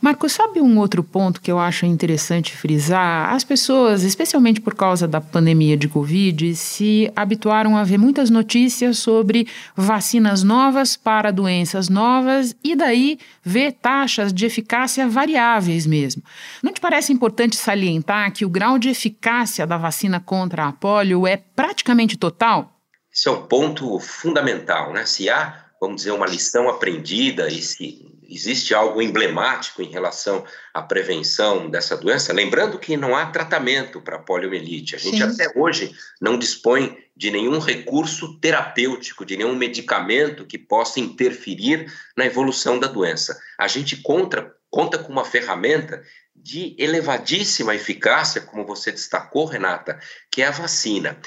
Marco, 0.00 0.28
sabe 0.28 0.60
um 0.60 0.78
outro 0.78 1.02
ponto 1.02 1.40
que 1.40 1.50
eu 1.50 1.58
acho 1.58 1.86
interessante 1.86 2.54
frisar? 2.54 3.34
As 3.34 3.42
pessoas, 3.42 4.02
especialmente 4.02 4.60
por 4.60 4.74
causa 4.74 5.08
da 5.08 5.20
pandemia 5.20 5.76
de 5.76 5.88
Covid, 5.88 6.54
se 6.54 7.10
habituaram 7.16 7.76
a 7.76 7.82
ver 7.82 7.98
muitas 7.98 8.28
notícias 8.28 8.98
sobre 8.98 9.48
vacinas 9.74 10.42
novas 10.42 10.96
para 10.96 11.30
doenças 11.30 11.88
novas 11.88 12.54
e 12.62 12.76
daí 12.76 13.18
ver 13.42 13.72
taxas 13.72 14.32
de 14.32 14.44
eficácia 14.44 15.08
variáveis 15.08 15.86
mesmo. 15.86 16.22
Não 16.62 16.72
te 16.72 16.80
parece 16.80 17.12
importante 17.12 17.56
salientar 17.56 18.32
que 18.32 18.44
o 18.44 18.50
grau 18.50 18.78
de 18.78 18.90
eficácia 18.90 19.66
da 19.66 19.78
vacina 19.78 20.20
contra 20.20 20.66
a 20.66 20.72
polio 20.72 21.26
é 21.26 21.36
praticamente 21.36 22.16
total? 22.16 22.76
Esse 23.10 23.28
é 23.28 23.32
um 23.32 23.42
ponto 23.46 23.98
fundamental, 23.98 24.92
né? 24.92 25.06
Se 25.06 25.30
há, 25.30 25.64
vamos 25.80 25.96
dizer, 25.96 26.10
uma 26.10 26.26
lição 26.26 26.68
aprendida 26.68 27.48
e 27.48 27.62
se 27.62 28.15
existe 28.28 28.74
algo 28.74 29.00
emblemático 29.00 29.82
em 29.82 29.90
relação 29.90 30.44
à 30.72 30.82
prevenção 30.82 31.70
dessa 31.70 31.96
doença, 31.96 32.32
lembrando 32.32 32.78
que 32.78 32.96
não 32.96 33.14
há 33.14 33.26
tratamento 33.26 34.00
para 34.00 34.18
poliomielite. 34.18 34.94
A 34.94 34.98
gente 34.98 35.16
Sim. 35.16 35.22
até 35.22 35.52
hoje 35.58 35.94
não 36.20 36.38
dispõe 36.38 36.96
de 37.16 37.30
nenhum 37.30 37.58
recurso 37.58 38.38
terapêutico, 38.40 39.24
de 39.24 39.36
nenhum 39.36 39.54
medicamento 39.54 40.44
que 40.44 40.58
possa 40.58 41.00
interferir 41.00 41.92
na 42.16 42.26
evolução 42.26 42.78
da 42.78 42.86
doença. 42.86 43.38
A 43.58 43.68
gente 43.68 43.96
conta, 43.96 44.52
conta 44.70 44.98
com 44.98 45.12
uma 45.12 45.24
ferramenta 45.24 46.02
de 46.34 46.76
elevadíssima 46.78 47.74
eficácia, 47.74 48.40
como 48.40 48.66
você 48.66 48.92
destacou, 48.92 49.46
Renata, 49.46 49.98
que 50.30 50.42
é 50.42 50.46
a 50.46 50.50
vacina 50.50 51.18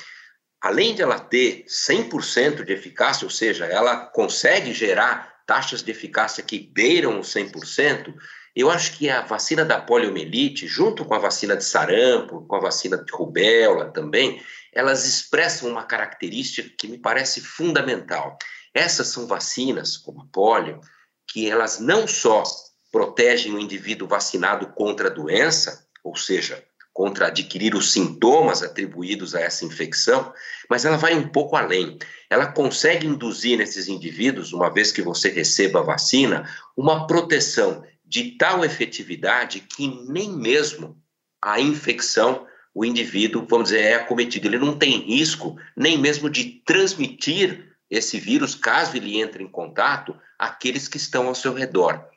além 0.62 0.94
de 0.94 1.02
ela 1.02 1.20
ter 1.20 1.64
100% 1.68 2.64
de 2.64 2.74
eficácia, 2.74 3.26
ou 3.26 3.32
seja, 3.32 3.66
ela 3.66 3.96
consegue 3.96 4.74
gerar 4.74 5.39
taxas 5.50 5.82
de 5.82 5.90
eficácia 5.90 6.44
que 6.44 6.60
beiram 6.60 7.20
os 7.20 7.34
100%, 7.34 8.14
eu 8.56 8.70
acho 8.70 8.96
que 8.96 9.10
a 9.10 9.22
vacina 9.22 9.66
da 9.66 9.82
poliomielite, 9.82 10.68
junto 10.68 11.04
com 11.04 11.16
a 11.16 11.18
vacina 11.18 11.58
de 11.58 11.64
sarampo, 11.64 12.46
com 12.46 12.56
a 12.56 12.60
vacina 12.60 13.04
de 13.04 13.12
rubéola 13.12 13.90
também, 13.92 14.40
elas 14.72 15.08
expressam 15.08 15.68
uma 15.68 15.84
característica 15.86 16.70
que 16.78 16.88
me 16.88 17.00
parece 17.00 17.42
fundamental. 17.42 18.38
Essas 18.76 19.08
são 19.08 19.26
vacinas, 19.26 19.98
como 19.98 20.22
a 20.22 20.26
polio, 20.32 20.82
que 21.28 21.50
elas 21.50 21.80
não 21.80 22.08
só 22.08 22.44
protegem 22.92 23.52
o 23.52 23.60
indivíduo 23.60 24.08
vacinado 24.08 24.68
contra 24.74 25.08
a 25.08 25.12
doença, 25.12 25.88
ou 26.04 26.16
seja, 26.16 26.64
contra 27.00 27.28
adquirir 27.28 27.76
os 27.76 27.94
sintomas 27.94 28.62
atribuídos 28.62 29.34
a 29.34 29.40
essa 29.40 29.64
infecção, 29.64 30.34
mas 30.70 30.84
ela 30.84 30.98
vai 30.98 31.16
um 31.16 31.30
pouco 31.30 31.56
além. 31.56 31.98
Ela 32.30 32.48
consegue 32.48 33.08
induzir 33.08 33.58
nesses 33.58 33.88
indivíduos, 33.88 34.52
uma 34.52 34.70
vez 34.70 34.92
que 34.92 35.02
você 35.02 35.30
receba 35.30 35.80
a 35.80 35.84
vacina, 35.84 36.46
uma 36.76 37.08
proteção 37.08 37.86
de 38.06 38.32
tal 38.32 38.66
efetividade 38.66 39.62
que 39.62 39.88
nem 40.10 40.30
mesmo 40.30 41.02
a 41.42 41.62
infecção 41.62 42.46
o 42.76 42.84
indivíduo, 42.84 43.48
vamos 43.50 43.70
dizer, 43.70 43.82
é 43.82 43.94
acometido. 43.96 44.50
Ele 44.50 44.60
não 44.60 44.78
tem 44.78 45.00
risco 45.00 45.56
nem 45.78 45.98
mesmo 45.98 46.30
de 46.30 46.62
transmitir 46.66 47.78
esse 47.90 48.20
vírus, 48.20 48.56
caso 48.56 48.98
ele 48.98 49.22
entre 49.22 49.42
em 49.42 49.48
contato, 49.48 50.14
àqueles 50.38 50.90
que 50.90 50.98
estão 50.98 51.30
ao 51.30 51.36
seu 51.36 51.54
redor. 51.54 52.10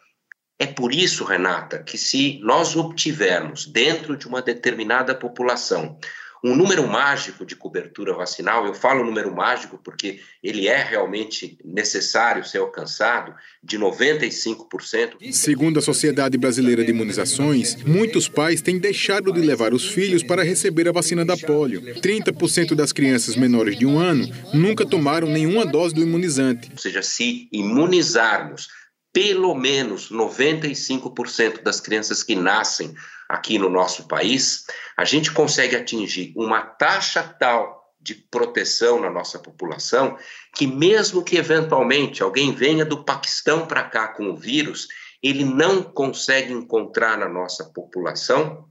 É 0.62 0.66
por 0.68 0.94
isso, 0.94 1.24
Renata, 1.24 1.82
que 1.82 1.98
se 1.98 2.38
nós 2.40 2.76
obtivermos 2.76 3.66
dentro 3.66 4.16
de 4.16 4.28
uma 4.28 4.40
determinada 4.40 5.12
população 5.12 5.98
um 6.44 6.56
número 6.56 6.86
mágico 6.88 7.46
de 7.46 7.54
cobertura 7.54 8.12
vacinal. 8.14 8.66
Eu 8.66 8.74
falo 8.74 9.04
número 9.04 9.34
mágico 9.34 9.78
porque 9.82 10.18
ele 10.42 10.66
é 10.66 10.82
realmente 10.82 11.56
necessário 11.64 12.44
ser 12.44 12.58
alcançado 12.58 13.32
de 13.62 13.78
95%. 13.78 15.32
Segundo 15.32 15.78
a 15.78 15.82
Sociedade 15.82 16.36
Brasileira 16.36 16.84
de 16.84 16.90
Imunizações, 16.90 17.76
muitos 17.84 18.28
pais 18.28 18.60
têm 18.60 18.78
deixado 18.78 19.32
de 19.32 19.40
levar 19.40 19.72
os 19.72 19.86
filhos 19.86 20.24
para 20.24 20.42
receber 20.42 20.88
a 20.88 20.92
vacina 20.92 21.24
da 21.24 21.36
polio. 21.36 21.80
30% 22.00 22.74
das 22.74 22.92
crianças 22.92 23.36
menores 23.36 23.78
de 23.78 23.86
um 23.86 23.98
ano 23.98 24.28
nunca 24.52 24.84
tomaram 24.84 25.28
nenhuma 25.28 25.64
dose 25.64 25.94
do 25.94 26.02
imunizante. 26.02 26.70
Ou 26.72 26.78
seja, 26.78 27.02
se 27.02 27.48
imunizarmos 27.52 28.68
pelo 29.12 29.54
menos 29.54 30.10
95% 30.10 31.62
das 31.62 31.80
crianças 31.80 32.22
que 32.22 32.34
nascem 32.34 32.94
aqui 33.28 33.58
no 33.58 33.68
nosso 33.68 34.08
país, 34.08 34.64
a 34.96 35.04
gente 35.04 35.30
consegue 35.32 35.76
atingir 35.76 36.32
uma 36.36 36.62
taxa 36.62 37.22
tal 37.22 37.82
de 38.00 38.14
proteção 38.14 39.00
na 39.00 39.08
nossa 39.08 39.38
população 39.38 40.18
que, 40.54 40.66
mesmo 40.66 41.22
que 41.22 41.36
eventualmente 41.36 42.22
alguém 42.22 42.52
venha 42.52 42.84
do 42.84 43.04
Paquistão 43.04 43.66
para 43.66 43.84
cá 43.84 44.08
com 44.08 44.30
o 44.30 44.36
vírus, 44.36 44.88
ele 45.22 45.44
não 45.44 45.82
consegue 45.82 46.52
encontrar 46.52 47.16
na 47.16 47.28
nossa 47.28 47.64
população 47.64 48.66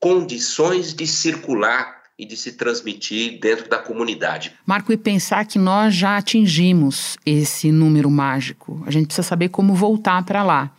condições 0.00 0.92
de 0.92 1.06
circular 1.06 1.95
e 2.18 2.24
de 2.24 2.36
se 2.36 2.52
transmitir 2.52 3.38
dentro 3.40 3.68
da 3.68 3.78
comunidade. 3.78 4.54
Marco, 4.64 4.92
e 4.92 4.96
pensar 4.96 5.44
que 5.44 5.58
nós 5.58 5.94
já 5.94 6.16
atingimos 6.16 7.16
esse 7.26 7.70
número 7.70 8.10
mágico. 8.10 8.82
A 8.86 8.90
gente 8.90 9.06
precisa 9.06 9.26
saber 9.26 9.50
como 9.50 9.74
voltar 9.74 10.24
para 10.24 10.42
lá. 10.42 10.72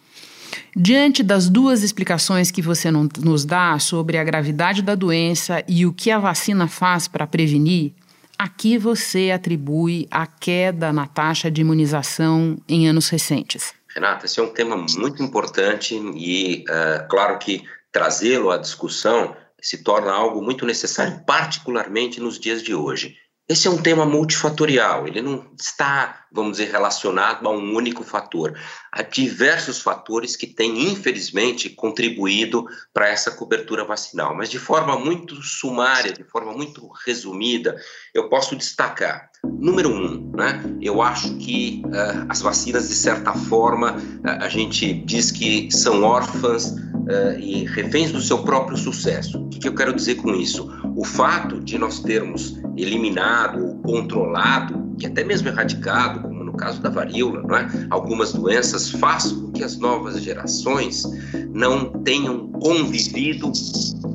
Diante 0.75 1.21
das 1.21 1.49
duas 1.49 1.83
explicações 1.83 2.49
que 2.49 2.61
você 2.61 2.89
nos 2.89 3.45
dá 3.45 3.77
sobre 3.77 4.17
a 4.17 4.23
gravidade 4.23 4.81
da 4.81 4.95
doença 4.95 5.63
e 5.67 5.85
o 5.85 5.93
que 5.93 6.09
a 6.09 6.17
vacina 6.17 6.67
faz 6.67 7.07
para 7.07 7.27
prevenir, 7.27 7.93
aqui 8.37 8.77
você 8.77 9.31
atribui 9.31 10.07
a 10.09 10.25
queda 10.25 10.91
na 10.91 11.05
taxa 11.05 11.51
de 11.51 11.61
imunização 11.61 12.57
em 12.67 12.87
anos 12.87 13.09
recentes. 13.09 13.73
Renata, 13.93 14.25
esse 14.25 14.39
é 14.39 14.43
um 14.43 14.49
tema 14.49 14.75
muito 14.75 15.21
importante 15.21 15.95
e, 15.95 16.63
uh, 16.69 17.07
claro 17.09 17.37
que 17.39 17.63
trazê-lo 17.91 18.51
à 18.51 18.57
discussão 18.57 19.35
se 19.61 19.83
torna 19.83 20.11
algo 20.11 20.41
muito 20.41 20.65
necessário, 20.65 21.23
particularmente 21.25 22.19
nos 22.19 22.39
dias 22.39 22.61
de 22.61 22.73
hoje. 22.73 23.15
Esse 23.49 23.65
é 23.65 23.71
um 23.71 23.81
tema 23.81 24.05
multifatorial, 24.05 25.07
ele 25.07 25.21
não 25.21 25.53
está, 25.57 26.25
vamos 26.29 26.57
dizer, 26.57 26.69
relacionado 26.69 27.47
a 27.47 27.49
um 27.49 27.73
único 27.73 28.03
fator. 28.03 28.59
Há 28.91 29.01
diversos 29.03 29.79
fatores 29.79 30.35
que 30.35 30.47
têm, 30.47 30.91
infelizmente, 30.91 31.69
contribuído 31.69 32.65
para 32.93 33.07
essa 33.07 33.31
cobertura 33.31 33.85
vacinal, 33.85 34.35
mas 34.35 34.49
de 34.49 34.59
forma 34.59 34.99
muito 34.99 35.41
sumária, 35.41 36.11
de 36.11 36.25
forma 36.25 36.51
muito 36.51 36.91
resumida, 37.05 37.77
eu 38.13 38.27
posso 38.27 38.53
destacar. 38.53 39.29
Número 39.45 39.91
um, 39.91 40.29
né, 40.35 40.61
eu 40.81 41.01
acho 41.01 41.37
que 41.37 41.81
uh, 41.85 42.25
as 42.27 42.41
vacinas, 42.41 42.89
de 42.89 42.95
certa 42.95 43.31
forma, 43.31 43.93
uh, 43.93 44.43
a 44.43 44.49
gente 44.49 44.93
diz 45.05 45.31
que 45.31 45.71
são 45.71 46.03
órfãs 46.03 46.75
uh, 47.07 47.39
e 47.39 47.65
reféns 47.65 48.11
do 48.11 48.21
seu 48.21 48.39
próprio 48.39 48.77
sucesso. 48.77 49.39
O 49.39 49.49
que, 49.49 49.59
que 49.59 49.67
eu 49.67 49.75
quero 49.75 49.93
dizer 49.93 50.15
com 50.15 50.33
isso? 50.35 50.69
O 50.95 51.03
fato 51.03 51.59
de 51.59 51.77
nós 51.77 51.99
termos 51.99 52.59
eliminado 52.75 53.79
controlado, 53.83 54.95
e 54.99 55.05
até 55.05 55.23
mesmo 55.23 55.47
erradicado, 55.47 56.21
como 56.21 56.43
no 56.43 56.53
caso 56.53 56.81
da 56.81 56.89
varíola, 56.89 57.41
não 57.41 57.55
é? 57.55 57.67
algumas 57.89 58.33
doenças, 58.33 58.89
faz 58.89 59.31
com 59.31 59.51
que 59.51 59.63
as 59.63 59.77
novas 59.77 60.21
gerações 60.21 61.03
não 61.53 61.89
tenham 62.03 62.49
convivido 62.49 63.51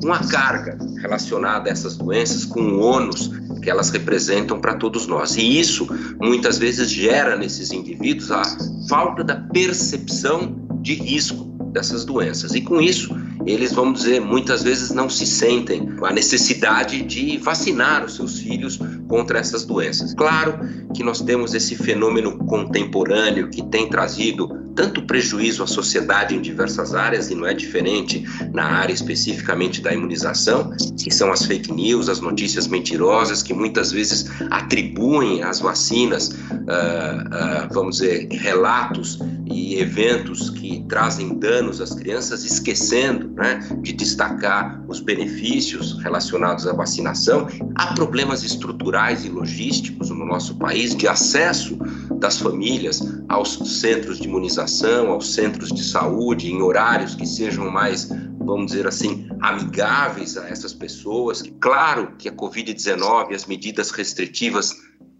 com 0.01 0.13
a 0.13 0.19
carga 0.19 0.77
relacionada 1.01 1.69
a 1.69 1.71
essas 1.71 1.97
doenças, 1.97 2.45
com 2.45 2.61
o 2.61 2.79
ônus 2.79 3.31
que 3.61 3.69
elas 3.69 3.89
representam 3.89 4.59
para 4.59 4.75
todos 4.75 5.07
nós. 5.07 5.37
E 5.37 5.59
isso 5.59 5.87
muitas 6.21 6.57
vezes 6.57 6.89
gera 6.89 7.37
nesses 7.37 7.71
indivíduos 7.71 8.29
a 8.29 8.43
falta 8.89 9.23
da 9.23 9.35
percepção 9.35 10.55
de 10.81 10.95
risco 10.95 11.52
dessas 11.73 12.05
doenças. 12.05 12.53
E 12.53 12.61
com 12.61 12.79
isso, 12.79 13.15
eles, 13.45 13.73
vamos 13.73 14.01
dizer, 14.01 14.21
muitas 14.21 14.63
vezes 14.63 14.91
não 14.91 15.09
se 15.09 15.25
sentem 15.25 15.89
a 16.03 16.13
necessidade 16.13 17.01
de 17.01 17.37
vacinar 17.37 18.05
os 18.05 18.15
seus 18.15 18.39
filhos 18.39 18.79
contra 19.07 19.39
essas 19.39 19.65
doenças. 19.65 20.13
Claro 20.13 20.59
que 20.93 21.03
nós 21.03 21.19
temos 21.21 21.53
esse 21.53 21.75
fenômeno 21.75 22.37
contemporâneo 22.45 23.49
que 23.49 23.63
tem 23.63 23.89
trazido 23.89 24.63
tanto 24.75 25.03
prejuízo 25.03 25.63
à 25.63 25.67
sociedade 25.67 26.35
em 26.35 26.41
diversas 26.41 26.95
áreas, 26.95 27.29
e 27.29 27.35
não 27.35 27.45
é 27.45 27.53
diferente 27.53 28.23
na 28.51 28.63
área 28.63 28.93
especificamente 28.93 29.81
da 29.81 29.93
imunização, 29.93 30.73
que 30.97 31.11
são 31.11 31.31
as 31.31 31.45
fake 31.45 31.71
news, 31.71 32.09
as 32.09 32.19
notícias 32.19 32.67
mentirosas, 32.67 33.43
que 33.43 33.53
muitas 33.53 33.91
vezes 33.91 34.25
atribuem 34.49 35.43
às 35.43 35.59
vacinas, 35.59 36.29
uh, 36.29 36.33
uh, 36.33 37.73
vamos 37.73 37.97
dizer, 37.97 38.27
relatos 38.31 39.19
e 39.45 39.79
eventos 39.79 40.49
que 40.49 40.85
trazem 40.87 41.37
danos 41.37 41.81
às 41.81 41.93
crianças, 41.93 42.43
esquecendo 42.43 43.29
né, 43.29 43.59
de 43.81 43.93
destacar 43.93 44.83
os 44.87 44.99
benefícios 44.99 46.01
relacionados 46.01 46.67
à 46.67 46.73
vacinação. 46.73 47.47
Há 47.75 47.93
problemas 47.93 48.43
estruturais 48.43 49.25
e 49.25 49.29
logísticos 49.29 50.09
no 50.09 50.25
nosso 50.25 50.55
país 50.55 50.95
de 50.95 51.07
acesso 51.07 51.77
das 52.19 52.39
famílias 52.39 53.01
aos 53.27 53.81
centros 53.81 54.19
de 54.19 54.27
imunização, 54.27 55.09
aos 55.09 55.33
centros 55.33 55.71
de 55.71 55.83
saúde, 55.83 56.51
em 56.51 56.61
horários 56.61 57.15
que 57.15 57.25
sejam 57.25 57.69
mais, 57.69 58.09
vamos 58.39 58.67
dizer 58.67 58.87
assim, 58.87 59.27
amigáveis 59.41 60.37
a 60.37 60.47
essas 60.47 60.73
pessoas. 60.73 61.43
Claro 61.59 62.13
que 62.17 62.29
a 62.29 62.33
Covid-19 62.33 63.33
as 63.33 63.45
medidas 63.45 63.91
restritivas 63.91 64.73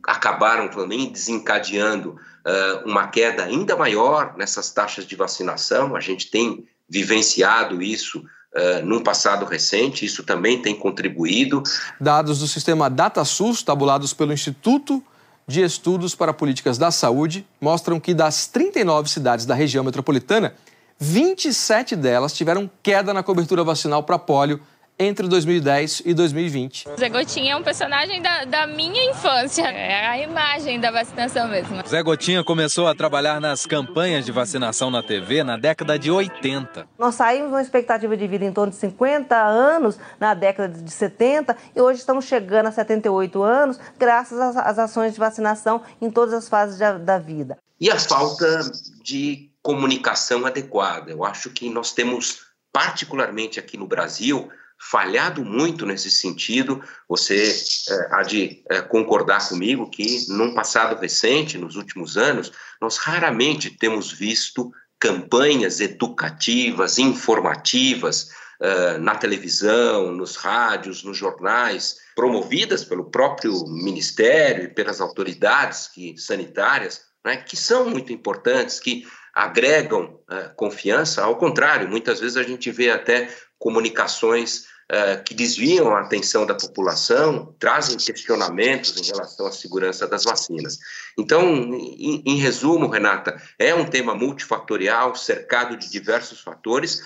acabaram 0.06 0.68
também 0.68 1.12
desencadeando 1.12 2.12
uh, 2.12 2.88
uma 2.90 3.08
queda 3.08 3.44
ainda 3.44 3.76
maior 3.76 4.36
nessas 4.38 4.72
taxas 4.72 5.06
de 5.06 5.16
vacinação. 5.16 5.96
A 5.96 6.00
gente 6.00 6.30
tem 6.30 6.66
vivenciado 6.90 7.82
isso 7.82 8.20
uh, 8.20 8.86
num 8.86 9.02
passado 9.02 9.46
recente, 9.46 10.06
isso 10.06 10.24
também 10.24 10.62
tem 10.62 10.76
contribuído. 10.76 11.64
Dados 12.00 12.40
do 12.40 12.48
sistema 12.48 12.90
DataSUS, 12.90 13.64
tabulados 13.64 14.14
pelo 14.14 14.34
Instituto 14.34 15.04
de 15.48 15.62
Estudos 15.62 16.16
para 16.16 16.34
Políticas 16.34 16.78
da 16.78 16.92
Saúde, 16.92 17.46
mostram 17.60 18.00
que 18.00 18.14
das 18.14 18.48
39 18.48 19.10
cidades 19.10 19.46
da 19.46 19.54
região 19.54 19.84
metropolitana, 19.84 20.56
27 21.00 21.96
delas 21.96 22.34
tiveram 22.34 22.70
queda 22.82 23.14
na 23.14 23.24
cobertura 23.24 23.64
vacinal 23.64 24.04
para 24.04 24.18
pólio 24.18 24.62
entre 24.98 25.28
2010 25.28 26.04
e 26.06 26.14
2020. 26.14 26.90
Zé 26.98 27.10
Gotinha 27.10 27.54
é 27.54 27.56
um 27.56 27.64
personagem 27.64 28.22
da, 28.22 28.46
da, 28.46 28.68
minha 28.68 29.10
infância. 29.10 29.64
É 29.64 30.08
a 30.08 30.20
imagem 30.20 30.80
da 30.80 30.92
vacinação 30.92 31.48
mesmo. 31.48 31.82
Zé 31.88 32.02
Gotinha 32.04 32.44
começou 32.44 32.88
a 32.88 32.96
trabalhar 32.96 33.42
nas 33.42 33.66
campanhas 33.66 34.26
de 34.26 34.32
vacinação 34.32 34.90
na 34.92 35.02
TV 35.02 35.44
na 35.44 35.58
década 35.58 35.98
de 35.98 36.12
80. 36.12 36.88
Nós 36.98 37.16
saímos 37.16 37.50
uma 37.50 37.62
expectativa 37.62 38.16
de 38.16 38.28
vida 38.28 38.46
em 38.46 38.54
torno 38.54 38.72
de 38.72 38.78
50 38.78 39.36
anos 39.36 39.98
na 40.20 40.34
década 40.34 40.82
de 40.82 40.92
70 40.92 41.58
e 41.76 41.82
hoje 41.82 42.00
estamos 42.00 42.26
chegando 42.26 42.68
a 42.68 42.72
78 42.72 43.42
anos 43.44 43.80
graças 43.98 44.40
às, 44.40 44.56
às 44.58 44.80
ações 44.80 45.14
de 45.14 45.20
vacinação 45.20 45.82
em 46.02 46.10
todas 46.10 46.34
as 46.34 46.48
fases 46.48 46.78
de, 46.78 47.00
da 47.00 47.18
vida. 47.18 47.58
E 47.80 47.90
a 47.90 48.00
falta 48.00 48.72
de 49.04 49.50
comunicação 49.62 50.46
adequada. 50.46 51.10
Eu 51.10 51.24
acho 51.24 51.50
que 51.50 51.70
nós 51.70 51.94
temos, 51.94 52.42
particularmente 52.72 53.60
aqui 53.60 53.78
no 53.78 53.88
Brasil, 53.88 54.50
falhado 54.90 55.44
muito 55.44 55.86
nesse 55.86 56.12
sentido. 56.12 56.82
Você 57.08 57.56
é, 57.90 58.08
há 58.12 58.24
de 58.24 58.64
é, 58.70 58.82
concordar 58.82 59.48
comigo 59.48 59.90
que, 59.90 60.26
num 60.30 60.54
passado 60.54 61.00
recente, 61.00 61.58
nos 61.58 61.76
últimos 61.76 62.18
anos, 62.18 62.52
nós 62.82 62.98
raramente 62.98 63.70
temos 63.72 64.12
visto 64.12 64.72
campanhas 65.00 65.80
educativas, 65.80 66.98
informativas, 66.98 68.30
uh, 68.62 68.98
na 69.00 69.16
televisão, 69.16 70.12
nos 70.12 70.38
rádios, 70.38 71.04
nos 71.04 71.18
jornais, 71.18 71.98
promovidas 72.16 72.86
pelo 72.86 73.12
próprio 73.12 73.66
Ministério 73.68 74.64
e 74.64 74.68
pelas 74.70 75.02
autoridades 75.02 75.88
que, 75.88 76.18
sanitárias, 76.18 77.02
né, 77.26 77.38
que 77.38 77.58
são 77.58 77.90
muito 77.90 78.14
importantes, 78.14 78.80
que 78.80 79.06
agregam 79.34 80.20
uh, 80.30 80.56
confiança. 80.56 81.24
Ao 81.24 81.36
contrário, 81.36 81.90
muitas 81.90 82.20
vezes 82.22 82.38
a 82.38 82.44
gente 82.44 82.72
vê 82.72 82.90
até 82.90 83.30
comunicações 83.60 84.66
eh, 84.96 85.18
que 85.18 85.34
desviam 85.34 85.96
a 85.96 86.02
atenção 86.02 86.46
da 86.46 86.54
população, 86.54 87.56
trazem 87.58 87.98
questionamentos 87.98 88.96
em 88.96 89.12
relação 89.12 89.48
à 89.48 89.52
segurança 89.52 90.08
das 90.08 90.24
vacinas. 90.24 90.78
Então, 91.18 91.44
em, 91.74 92.22
em 92.24 92.36
resumo, 92.38 92.88
Renata, 92.88 93.42
é 93.58 93.74
um 93.74 93.90
tema 93.90 94.14
multifatorial, 94.14 95.16
cercado 95.16 95.76
de 95.78 95.90
diversos 95.90 96.42
fatores, 96.42 97.02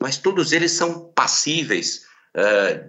mas 0.00 0.16
todos 0.16 0.50
eles 0.50 0.72
são 0.72 1.12
passíveis 1.14 2.02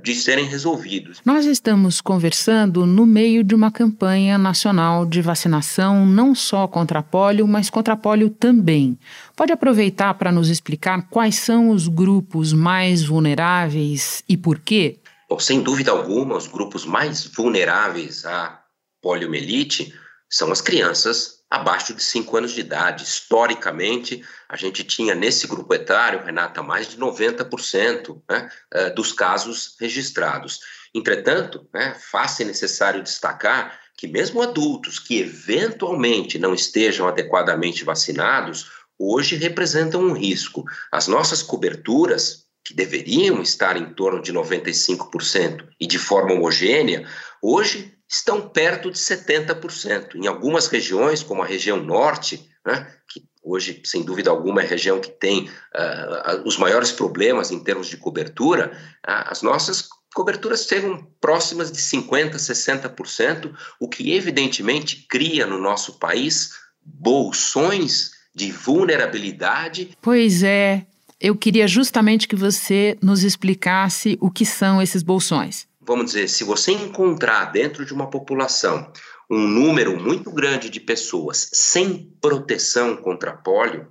de 0.01 0.15
serem 0.15 0.45
resolvidos. 0.45 1.19
Nós 1.25 1.45
estamos 1.45 1.99
conversando 1.99 2.85
no 2.85 3.05
meio 3.05 3.43
de 3.43 3.53
uma 3.53 3.69
campanha 3.69 4.37
nacional 4.37 5.05
de 5.05 5.21
vacinação, 5.21 6.05
não 6.05 6.33
só 6.33 6.65
contra 6.65 6.99
a 6.99 7.03
polio, 7.03 7.45
mas 7.45 7.69
contra 7.69 7.93
a 7.93 7.97
polio 7.97 8.29
também. 8.29 8.97
Pode 9.35 9.51
aproveitar 9.51 10.13
para 10.13 10.31
nos 10.31 10.49
explicar 10.49 11.09
quais 11.09 11.35
são 11.35 11.71
os 11.71 11.89
grupos 11.89 12.53
mais 12.53 13.03
vulneráveis 13.03 14.23
e 14.29 14.37
por 14.37 14.59
quê? 14.59 14.99
Bom, 15.29 15.39
sem 15.39 15.61
dúvida 15.61 15.91
alguma, 15.91 16.37
os 16.37 16.47
grupos 16.47 16.85
mais 16.85 17.25
vulneráveis 17.25 18.25
à 18.25 18.61
poliomielite 19.01 19.93
são 20.29 20.51
as 20.51 20.61
crianças 20.61 21.42
abaixo 21.53 21.93
de 21.93 22.01
5 22.01 22.35
anos 22.35 22.51
de 22.51 22.61
idade. 22.61 23.03
Historicamente, 23.03 24.25
a 24.49 24.57
gente 24.57 24.83
tinha 24.83 25.13
nesse 25.13 25.45
grupo 25.45 25.71
etário, 25.71 26.25
Renata, 26.25 26.63
mais 26.63 26.87
de 26.87 26.97
90% 26.97 28.19
né, 28.27 28.49
eh, 28.73 28.89
dos 28.89 29.11
casos 29.11 29.75
registrados. 29.79 30.61
Entretanto, 30.95 31.69
né, 31.71 31.95
faz-se 32.11 32.43
necessário 32.43 33.03
destacar 33.03 33.79
que 33.95 34.07
mesmo 34.07 34.41
adultos 34.41 34.97
que 34.97 35.19
eventualmente 35.19 36.39
não 36.39 36.55
estejam 36.55 37.07
adequadamente 37.07 37.83
vacinados, 37.83 38.71
hoje 38.97 39.35
representam 39.35 40.01
um 40.01 40.13
risco. 40.13 40.65
As 40.91 41.07
nossas 41.07 41.43
coberturas, 41.43 42.47
que 42.65 42.73
deveriam 42.73 43.43
estar 43.43 43.77
em 43.77 43.93
torno 43.93 44.23
de 44.23 44.33
95% 44.33 45.67
e 45.79 45.85
de 45.85 45.99
forma 45.99 46.33
homogênea, 46.33 47.07
hoje 47.43 47.93
estão 48.13 48.47
perto 48.47 48.91
de 48.91 48.97
70%. 48.99 50.15
Em 50.15 50.27
algumas 50.27 50.67
regiões, 50.67 51.23
como 51.23 51.41
a 51.41 51.45
região 51.45 51.77
norte, 51.77 52.47
né, 52.63 52.87
que 53.07 53.23
hoje, 53.43 53.81
sem 53.83 54.03
dúvida 54.03 54.29
alguma, 54.29 54.61
é 54.61 54.65
a 54.65 54.69
região 54.69 54.99
que 54.99 55.09
tem 55.09 55.49
uh, 55.49 56.45
os 56.45 56.57
maiores 56.57 56.91
problemas 56.91 57.49
em 57.49 57.59
termos 57.63 57.87
de 57.87 57.97
cobertura, 57.97 58.71
uh, 59.07 59.25
as 59.25 59.41
nossas 59.41 59.89
coberturas 60.13 60.65
chegam 60.65 61.07
próximas 61.19 61.71
de 61.71 61.79
50%, 61.79 62.35
60%, 62.35 63.51
o 63.79 63.89
que 63.89 64.13
evidentemente 64.13 65.07
cria 65.09 65.47
no 65.47 65.57
nosso 65.57 65.97
país 65.97 66.51
bolsões 66.85 68.11
de 68.35 68.51
vulnerabilidade. 68.51 69.97
Pois 69.99 70.43
é, 70.43 70.85
eu 71.19 71.35
queria 71.35 71.67
justamente 71.67 72.27
que 72.27 72.35
você 72.35 72.95
nos 73.01 73.23
explicasse 73.23 74.19
o 74.21 74.29
que 74.29 74.45
são 74.45 74.79
esses 74.79 75.01
bolsões 75.01 75.67
vamos 75.85 76.05
dizer, 76.07 76.27
se 76.27 76.43
você 76.43 76.71
encontrar 76.71 77.45
dentro 77.51 77.85
de 77.85 77.93
uma 77.93 78.09
população 78.09 78.91
um 79.29 79.47
número 79.47 79.99
muito 79.99 80.31
grande 80.31 80.69
de 80.69 80.79
pessoas 80.79 81.49
sem 81.53 82.11
proteção 82.21 82.95
contra 82.97 83.33
pólio, 83.33 83.87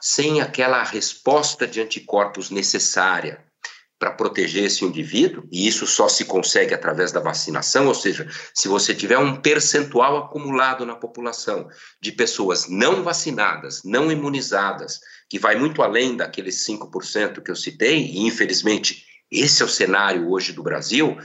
sem 0.00 0.40
aquela 0.40 0.82
resposta 0.82 1.66
de 1.66 1.80
anticorpos 1.80 2.50
necessária 2.50 3.44
para 3.98 4.10
proteger 4.10 4.64
esse 4.64 4.84
indivíduo, 4.84 5.48
e 5.50 5.66
isso 5.66 5.86
só 5.86 6.08
se 6.08 6.24
consegue 6.24 6.74
através 6.74 7.12
da 7.12 7.20
vacinação, 7.20 7.86
ou 7.86 7.94
seja, 7.94 8.28
se 8.52 8.68
você 8.68 8.94
tiver 8.94 9.16
um 9.16 9.40
percentual 9.40 10.18
acumulado 10.18 10.84
na 10.84 10.96
população 10.96 11.68
de 12.02 12.12
pessoas 12.12 12.68
não 12.68 13.02
vacinadas, 13.02 13.82
não 13.84 14.10
imunizadas, 14.10 15.00
que 15.30 15.38
vai 15.38 15.56
muito 15.56 15.80
além 15.82 16.16
daqueles 16.16 16.56
5% 16.66 17.42
que 17.42 17.50
eu 17.50 17.56
citei, 17.56 17.98
e 17.98 18.26
infelizmente 18.26 19.03
esse 19.30 19.62
é 19.62 19.64
o 19.64 19.68
cenário 19.68 20.30
hoje 20.30 20.52
do 20.52 20.62
Brasil, 20.62 21.16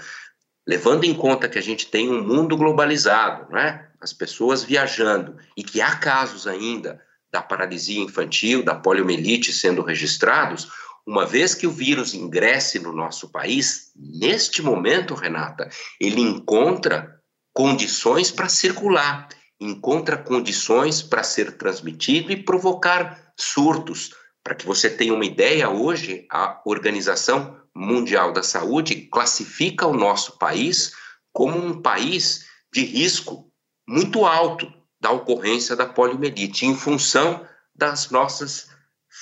levando 0.67 1.03
em 1.03 1.13
conta 1.13 1.49
que 1.49 1.57
a 1.57 1.61
gente 1.61 1.87
tem 1.87 2.09
um 2.09 2.25
mundo 2.25 2.55
globalizado, 2.55 3.51
né? 3.51 3.87
as 3.99 4.13
pessoas 4.13 4.63
viajando, 4.63 5.37
e 5.57 5.63
que 5.63 5.81
há 5.81 5.95
casos 5.95 6.47
ainda 6.47 7.01
da 7.31 7.41
paralisia 7.41 8.01
infantil, 8.01 8.63
da 8.63 8.75
poliomielite 8.75 9.53
sendo 9.53 9.83
registrados, 9.83 10.69
uma 11.05 11.25
vez 11.25 11.55
que 11.55 11.67
o 11.67 11.71
vírus 11.71 12.13
ingresse 12.13 12.79
no 12.79 12.93
nosso 12.93 13.29
país, 13.29 13.91
neste 13.95 14.61
momento, 14.61 15.15
Renata, 15.15 15.69
ele 15.99 16.21
encontra 16.21 17.19
condições 17.53 18.31
para 18.31 18.47
circular, 18.47 19.27
encontra 19.59 20.17
condições 20.17 21.01
para 21.01 21.23
ser 21.23 21.57
transmitido 21.57 22.31
e 22.31 22.43
provocar 22.43 23.33
surtos. 23.37 24.13
Para 24.43 24.55
que 24.55 24.65
você 24.65 24.89
tenha 24.89 25.13
uma 25.13 25.25
ideia, 25.25 25.69
hoje 25.69 26.25
a 26.31 26.61
Organização 26.63 27.58
Mundial 27.79 28.33
da 28.33 28.43
Saúde 28.43 29.07
classifica 29.09 29.87
o 29.87 29.95
nosso 29.95 30.37
país 30.37 30.91
como 31.31 31.57
um 31.57 31.81
país 31.81 32.45
de 32.73 32.83
risco 32.83 33.49
muito 33.87 34.25
alto 34.25 34.71
da 34.99 35.11
ocorrência 35.11 35.75
da 35.75 35.85
poliomielite, 35.85 36.65
em 36.65 36.75
função 36.75 37.47
das 37.73 38.09
nossas 38.09 38.69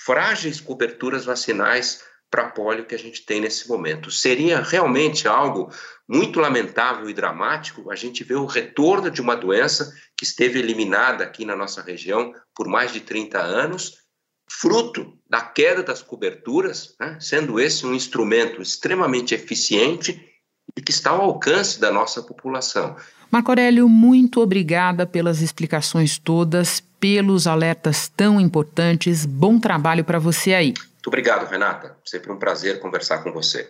frágeis 0.06 0.60
coberturas 0.60 1.26
vacinais 1.26 2.04
para 2.32 2.50
polio 2.50 2.86
que 2.86 2.96
a 2.96 3.00
gente 3.00 3.26
tem 3.26 3.40
nesse 3.40 3.70
momento. 3.70 4.10
Seria 4.10 4.60
realmente 4.60 5.28
algo 5.28 5.72
muito 6.10 6.40
lamentável 6.40 7.10
e 7.10 7.14
dramático 7.14 7.92
a 7.92 7.96
gente 7.96 8.24
ver 8.24 8.36
o 8.36 8.46
retorno 8.46 9.12
de 9.12 9.22
uma 9.22 9.36
doença 9.36 9.94
que 10.18 10.26
esteve 10.26 10.60
eliminada 10.60 11.24
aqui 11.24 11.46
na 11.46 11.56
nossa 11.56 11.82
região 11.82 12.34
por 12.56 12.68
mais 12.68 12.92
de 12.92 13.02
30 13.02 13.38
anos 13.40 14.07
fruto 14.50 15.14
da 15.30 15.42
queda 15.42 15.84
das 15.84 16.02
coberturas, 16.02 16.96
né, 17.00 17.18
sendo 17.20 17.60
esse 17.60 17.86
um 17.86 17.94
instrumento 17.94 18.62
extremamente 18.62 19.36
eficiente 19.36 20.24
e 20.76 20.82
que 20.82 20.92
está 20.92 21.12
ao 21.12 21.22
alcance 21.22 21.80
da 21.80 21.92
nossa 21.92 22.22
população. 22.22 22.96
Marco 23.30 23.52
Aurélio, 23.52 23.90
muito 23.90 24.42
obrigada 24.42 25.06
pelas 25.06 25.42
explicações 25.42 26.18
todas, 26.18 26.80
pelos 27.00 27.46
alertas 27.46 28.08
tão 28.08 28.40
importantes. 28.40 29.26
Bom 29.26 29.60
trabalho 29.60 30.04
para 30.04 30.20
você 30.20 30.54
aí. 30.54 30.68
Muito 30.68 31.08
obrigado, 31.08 31.50
Renata. 31.50 31.98
Sempre 32.06 32.32
um 32.32 32.38
prazer 32.38 32.80
conversar 32.80 33.20
com 33.20 33.32
você. 33.34 33.70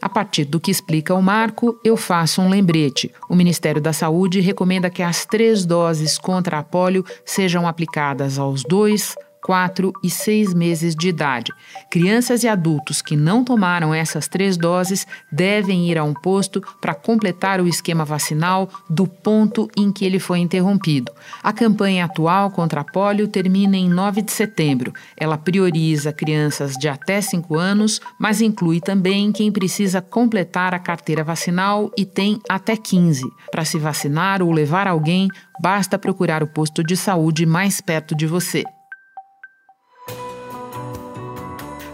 A 0.00 0.08
partir 0.08 0.44
do 0.44 0.60
que 0.60 0.70
explica 0.70 1.14
o 1.14 1.22
Marco, 1.22 1.80
eu 1.82 1.96
faço 1.96 2.42
um 2.42 2.48
lembrete. 2.48 3.12
O 3.28 3.34
Ministério 3.34 3.80
da 3.80 3.92
Saúde 3.92 4.40
recomenda 4.40 4.90
que 4.90 5.02
as 5.02 5.24
três 5.24 5.64
doses 5.64 6.18
contra 6.18 6.58
a 6.58 6.62
polio 6.62 7.04
sejam 7.24 7.66
aplicadas 7.66 8.38
aos 8.38 8.62
dois, 8.62 9.14
4 9.44 9.92
e 10.02 10.08
6 10.08 10.54
meses 10.54 10.96
de 10.96 11.10
idade. 11.10 11.52
Crianças 11.90 12.42
e 12.44 12.48
adultos 12.48 13.02
que 13.02 13.14
não 13.14 13.44
tomaram 13.44 13.92
essas 13.92 14.26
três 14.26 14.56
doses 14.56 15.06
devem 15.30 15.90
ir 15.90 15.98
a 15.98 16.02
um 16.02 16.14
posto 16.14 16.62
para 16.80 16.94
completar 16.94 17.60
o 17.60 17.68
esquema 17.68 18.06
vacinal 18.06 18.70
do 18.88 19.06
ponto 19.06 19.68
em 19.76 19.92
que 19.92 20.06
ele 20.06 20.18
foi 20.18 20.38
interrompido. 20.38 21.12
A 21.42 21.52
campanha 21.52 22.06
atual 22.06 22.50
contra 22.50 22.80
a 22.80 22.84
polio 22.84 23.28
termina 23.28 23.76
em 23.76 23.86
9 23.86 24.22
de 24.22 24.32
setembro. 24.32 24.94
Ela 25.14 25.36
prioriza 25.36 26.10
crianças 26.10 26.72
de 26.72 26.88
até 26.88 27.20
5 27.20 27.58
anos, 27.58 28.00
mas 28.18 28.40
inclui 28.40 28.80
também 28.80 29.30
quem 29.30 29.52
precisa 29.52 30.00
completar 30.00 30.72
a 30.72 30.78
carteira 30.78 31.22
vacinal 31.22 31.90
e 31.98 32.06
tem 32.06 32.40
até 32.48 32.78
15. 32.78 33.22
Para 33.52 33.66
se 33.66 33.78
vacinar 33.78 34.42
ou 34.42 34.50
levar 34.50 34.88
alguém, 34.88 35.28
basta 35.60 35.98
procurar 35.98 36.42
o 36.42 36.46
posto 36.46 36.82
de 36.82 36.96
saúde 36.96 37.44
mais 37.44 37.82
perto 37.82 38.14
de 38.14 38.26
você. 38.26 38.64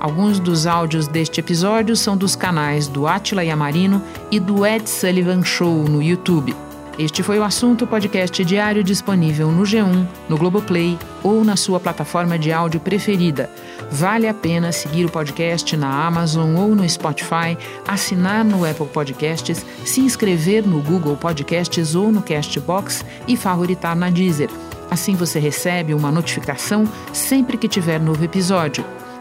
Alguns 0.00 0.40
dos 0.40 0.66
áudios 0.66 1.06
deste 1.06 1.40
episódio 1.40 1.94
são 1.94 2.16
dos 2.16 2.34
canais 2.34 2.88
do 2.88 3.06
Atila 3.06 3.44
Yamarino 3.44 4.02
e 4.30 4.40
do 4.40 4.64
Ed 4.64 4.88
Sullivan 4.88 5.44
Show 5.44 5.84
no 5.84 6.02
YouTube. 6.02 6.56
Este 6.98 7.22
foi 7.22 7.38
o 7.38 7.44
assunto 7.44 7.86
podcast 7.86 8.42
diário 8.42 8.82
disponível 8.82 9.52
no 9.52 9.62
G1, 9.62 10.06
no 10.26 10.38
Globoplay 10.38 10.98
ou 11.22 11.44
na 11.44 11.54
sua 11.54 11.78
plataforma 11.78 12.38
de 12.38 12.50
áudio 12.50 12.80
preferida. 12.80 13.50
Vale 13.90 14.26
a 14.26 14.32
pena 14.32 14.72
seguir 14.72 15.04
o 15.04 15.10
podcast 15.10 15.76
na 15.76 16.06
Amazon 16.06 16.56
ou 16.56 16.74
no 16.74 16.88
Spotify, 16.88 17.58
assinar 17.86 18.42
no 18.42 18.64
Apple 18.64 18.86
Podcasts, 18.86 19.64
se 19.84 20.00
inscrever 20.00 20.66
no 20.66 20.80
Google 20.80 21.16
Podcasts 21.16 21.94
ou 21.94 22.10
no 22.10 22.22
Castbox 22.22 23.04
e 23.28 23.36
favoritar 23.36 23.94
na 23.94 24.08
Deezer. 24.08 24.48
Assim 24.90 25.14
você 25.14 25.38
recebe 25.38 25.92
uma 25.92 26.10
notificação 26.10 26.84
sempre 27.12 27.58
que 27.58 27.68
tiver 27.68 28.00
novo 28.00 28.24
episódio. 28.24 28.82